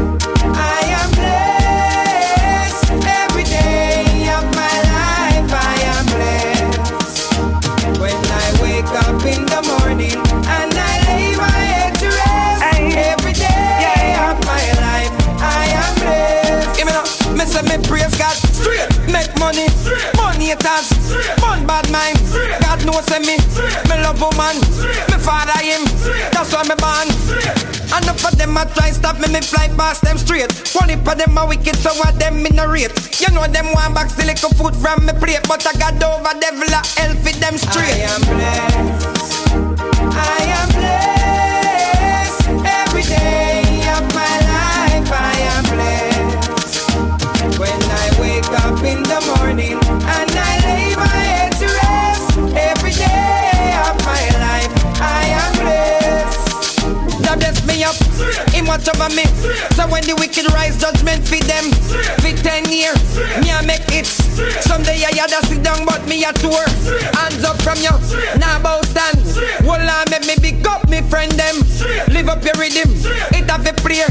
[0.57, 2.89] I am blessed.
[3.05, 6.81] Every day of my life, I am blessed.
[8.01, 10.17] When I wake up in the morning
[10.57, 16.75] and I lay my head to rest, every day of my life, I am blessed.
[16.75, 17.05] Give me now,
[17.37, 19.67] me say me praise God straight, make money,
[20.17, 20.89] money haters,
[21.37, 22.16] fun bad mind.
[22.61, 23.37] God knows me,
[23.89, 24.57] me love woman,
[25.09, 25.83] me father him,
[26.31, 27.07] that's why me born.
[27.87, 30.51] Enough of them a try stop me, me fly past them straight.
[30.75, 32.91] One of them a wicked, so what them in a rate.
[33.19, 36.39] You know them want back still little food from me plate, but I got over
[36.39, 37.87] devil a hell for them straight.
[37.89, 39.07] I am blessed.
[40.11, 43.46] I am blessed every day
[58.67, 59.23] watch over me.
[59.73, 61.71] So when the wicked rise, judgment feed them.
[62.19, 62.99] For ten years,
[63.39, 64.05] me I make it.
[64.61, 66.67] Someday I had to sit down, but me a tour.
[67.15, 67.95] Hands up from you,
[68.37, 69.23] now bow stand.
[69.65, 71.55] Well, I make me big up me friend them.
[72.13, 72.91] Live up your rhythm,
[73.33, 74.07] it have a prayer.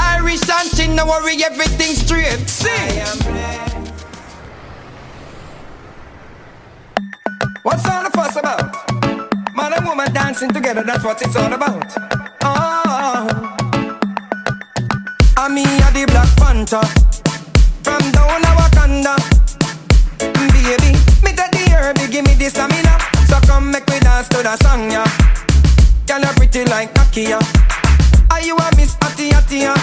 [0.00, 2.48] Irish and chin, no worry, everything straight.
[2.48, 3.04] See.
[7.62, 8.74] What's all the fuss about?
[9.54, 11.84] Man and woman dancing together, that's what it's all about.
[12.42, 13.47] Oh,
[15.38, 16.82] I me a the Black Panther
[17.86, 19.14] from down a Wakanda.
[20.18, 22.98] Baby, me take the herb, give me the stamina.
[23.30, 25.06] So come make me dance to the song, yeah.
[26.10, 27.38] Girl, you pretty like Nakia.
[28.32, 29.78] Are you a Miss Atty, yeah?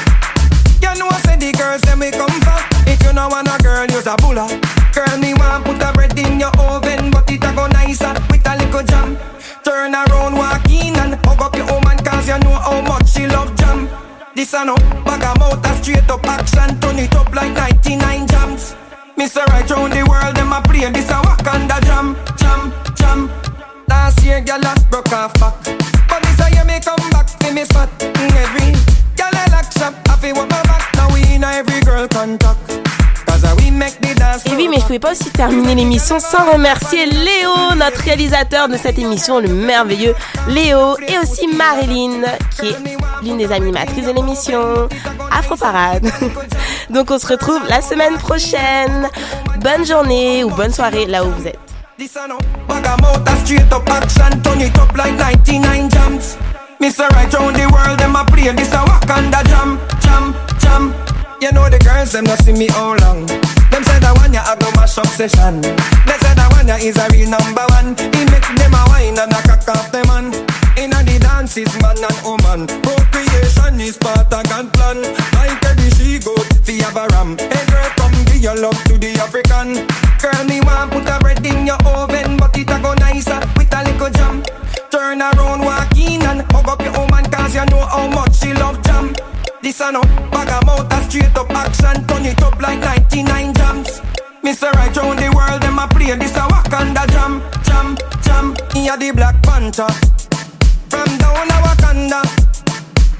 [0.83, 2.59] You know I say the girls them we come for.
[2.83, 4.51] If you know want a girl, use a bulla.
[4.91, 8.43] Girl, me want put a bread in your oven, but it a go nicer with
[8.43, 9.17] a little jam.
[9.63, 13.25] Turn around, walk in and hug up your woman, cause you know how much she
[13.27, 13.64] love jam.
[14.35, 18.27] This a no bag a mouth a straight up action, turn it up like 99
[18.27, 18.75] jams.
[19.15, 23.31] Miss right round the world, them a play this a Wakanda jam, jam, jam.
[23.87, 25.55] Last year, girl, I broke off back.
[26.09, 27.89] But this a year me come back, see me spot.
[28.01, 28.73] Every
[29.15, 30.93] girl I lock shop, feel what my back.
[30.95, 32.84] Now we in every girl contact.
[34.45, 38.77] Et oui, mais je pouvais pas aussi terminer l'émission sans remercier Léo, notre réalisateur de
[38.77, 40.15] cette émission, le merveilleux
[40.49, 42.21] Léo, et aussi Marilyn,
[42.59, 42.75] qui est
[43.23, 44.87] l'une des animatrices de l'émission
[45.31, 46.09] Afro Parade.
[46.89, 49.09] Donc on se retrouve la semaine prochaine.
[49.61, 51.59] Bonne journée ou bonne soirée là où vous êtes.
[61.41, 63.25] You know the girls, them not see me all long.
[63.69, 65.61] Them say that one ya have no mash up session.
[65.61, 67.93] They say that one ya is a real number one.
[68.15, 70.31] He make them a wine and a cock off them man.
[70.79, 72.65] Inna the dances, man and woman.
[72.81, 75.03] Procreation is part of God plan.
[75.35, 77.37] Like every she goat, fi have a ram.
[77.37, 79.85] Hey girl, come give your love to the African.
[80.23, 83.69] Girl, me want put a bread in your oven, but it a go nicer with
[83.75, 84.41] a little jam.
[84.89, 88.53] Turn around, walk in and hug up your woman, cause you know how much she
[88.55, 89.13] love jam.
[89.65, 90.01] This a no.
[90.29, 93.99] Bag a mouth a straight up action Turn it up like 99 jams.
[94.43, 94.71] Mr.
[94.73, 98.53] Right round the world them a play This a Wakanda jam, jam, jam.
[98.73, 99.89] He a the Black Panther.
[100.85, 102.21] From down a Wakanda.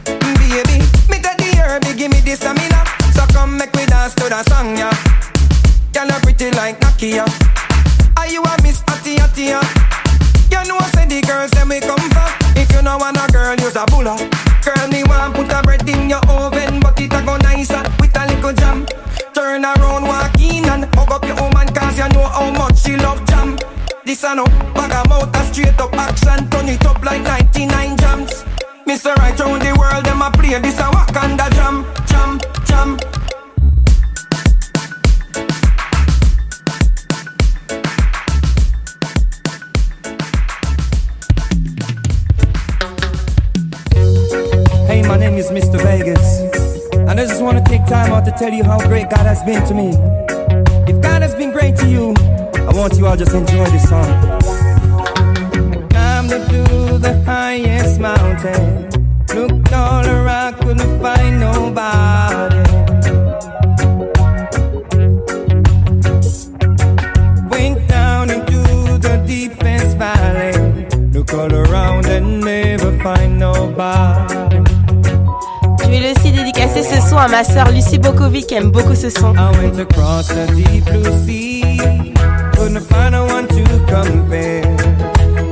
[0.05, 2.85] Baby, me take the herb, give me the stamina.
[3.17, 4.93] So come make me dance to the song, yeah.
[5.93, 7.25] Girl you pretty like Nakia
[8.19, 9.65] Are you a Miss Atty, yeah?
[10.51, 13.25] You know I say the girls them we come for If you know want a
[13.33, 17.13] girl, use a bulla Girl, me want put a bread in your oven, but it
[17.13, 18.87] a go nicer with a little jam.
[19.31, 22.97] Turn around, walk in and hug up your woman, cause you know how much she
[22.97, 23.59] love jam.
[24.05, 27.97] This a no bag a mouth a straight up action, turn it up like 99
[27.97, 28.43] jams.
[28.87, 29.15] Mr.
[29.17, 33.14] Right round the world, them a play this a Wakanda jam, jam, jam.
[45.51, 45.81] Is Mr.
[45.81, 46.39] Vegas.
[46.93, 49.43] And I just want to take time out to tell you how great God has
[49.43, 49.89] been to me.
[50.91, 52.13] If God has been great to you,
[52.67, 54.05] I want you all just enjoy this song.
[54.05, 58.89] I climbed up to the highest mountain.
[59.35, 62.63] Looked all around, couldn't find nobody.
[67.49, 68.61] Went down into
[69.07, 70.87] the deepest valley.
[71.11, 74.44] Look all around and never find nobody.
[76.75, 79.33] Dédicacer ce son à ma sœur Lucie Bokovic qui aime beaucoup ce son.
[79.33, 81.79] I went across the deep blue sea.
[82.57, 84.61] Couldn't find no one to compare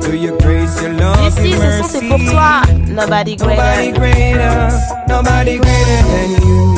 [0.02, 2.60] to your grace, your love, Lucie, ce son c'est pour toi.
[2.88, 3.92] Nobody Nobody greater.
[3.98, 4.68] greater,
[5.08, 6.74] nobody greater than you.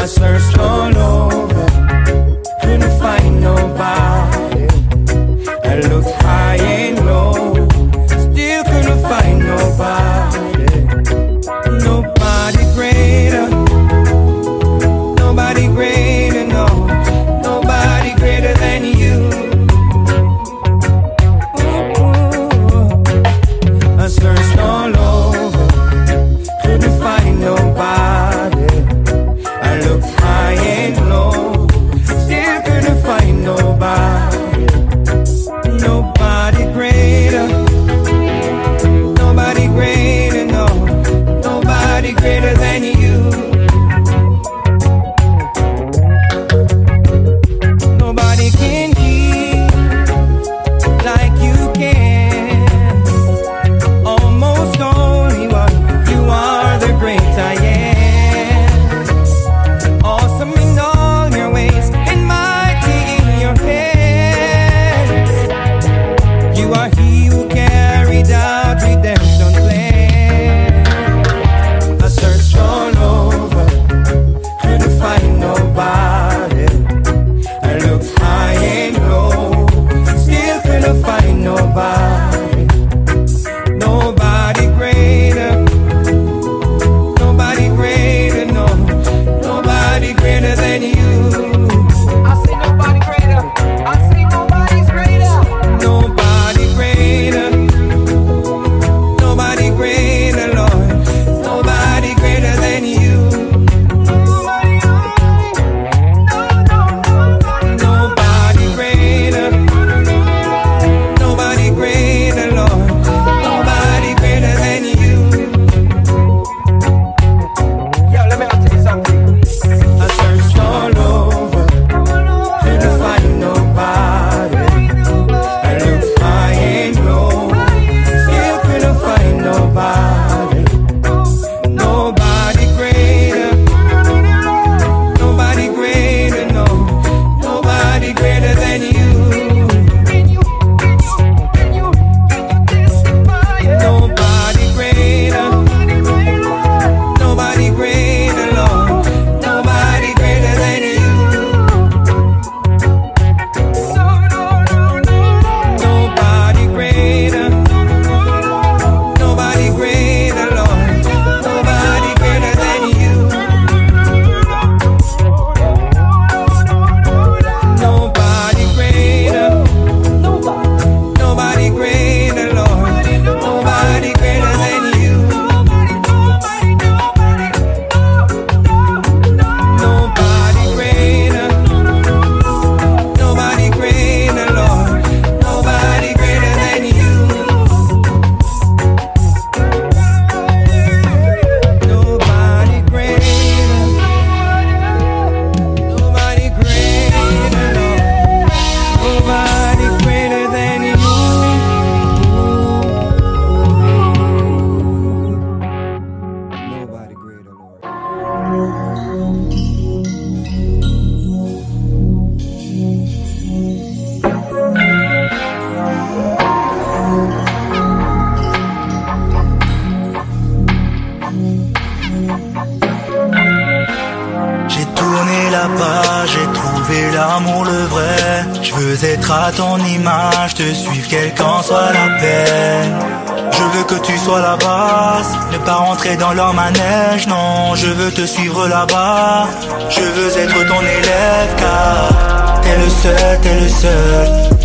[0.00, 1.27] I searched all over,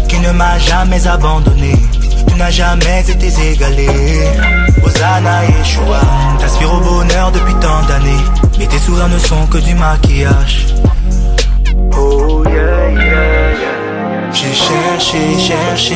[0.08, 1.74] qui ne m'a jamais abandonné.
[2.28, 3.88] Tu n'as jamais été égalé.
[4.84, 6.02] Hosanna Yeshua,
[6.40, 8.24] t'aspires au bonheur depuis tant d'années.
[8.58, 10.74] Mais tes sourires ne sont que du maquillage.
[11.96, 13.34] Oh yeah, yeah.
[14.34, 15.96] J'ai cherché, cherché,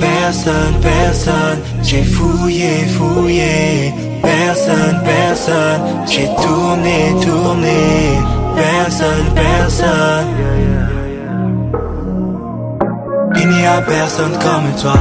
[0.00, 1.60] personne, personne.
[1.82, 5.82] J'ai fouillé, fouillé, personne, personne.
[6.10, 8.18] J'ai tourné, tourné,
[8.56, 10.83] personne, personne.
[13.44, 14.98] Il n'y a personne comme toi.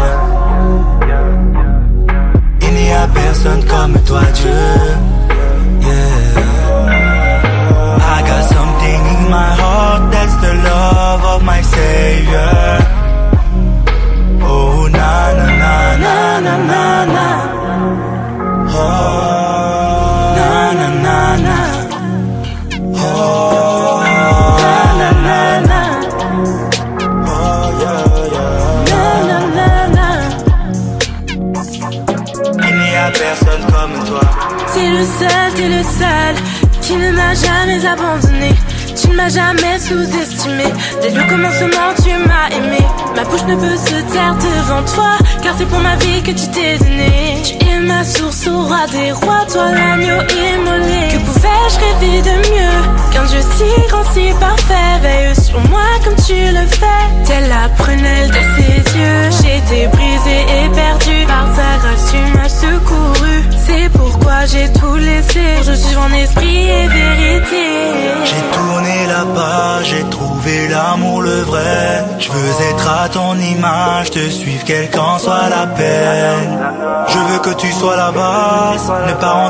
[2.59, 4.51] Il n'y a personne comme toi, Dieu.
[5.79, 6.39] Yeah.
[8.15, 12.79] I got something in my heart that's the love of my Savior.
[14.43, 15.75] Oh, na na na
[16.05, 17.27] na na na na.
[18.75, 21.17] Oh, na na na
[21.47, 21.57] na.
[23.05, 23.72] Oh,
[35.03, 36.35] le seul, t'es le seul
[36.81, 38.53] qui ne m'a jamais abandonné.
[38.95, 40.63] Tu ne m'as jamais sous-estimé.
[41.01, 43.02] Dès le commencement, tu m'as aimé.
[43.15, 45.11] Ma bouche ne peut se taire devant toi,
[45.41, 47.41] car c'est pour ma vie que tu t'es donné.
[47.43, 51.09] Tu es ma source au roi des rois, toi l'agneau immolé.
[51.11, 52.79] Que pouvais-je rêver de mieux
[53.11, 54.99] qu'un Dieu si grand, si parfait?
[55.01, 57.03] Veille sur moi comme tu le fais.
[57.25, 61.25] Telle la prunelle de ses yeux, j'ai été brisée et perdue.
[61.27, 63.43] Par ta grâce, tu m'as secouru.
[63.65, 65.41] C'est pourquoi j'ai tout laissé.
[65.63, 67.65] Je suis en esprit et vérité.
[68.25, 72.05] J'ai tourné là-bas, j'ai trouvé l'amour le vrai.
[72.19, 76.59] Je veux être ton image, te suivre quelle qu'en soit la peine.
[77.07, 79.35] Je veux que tu sois la base, ne pas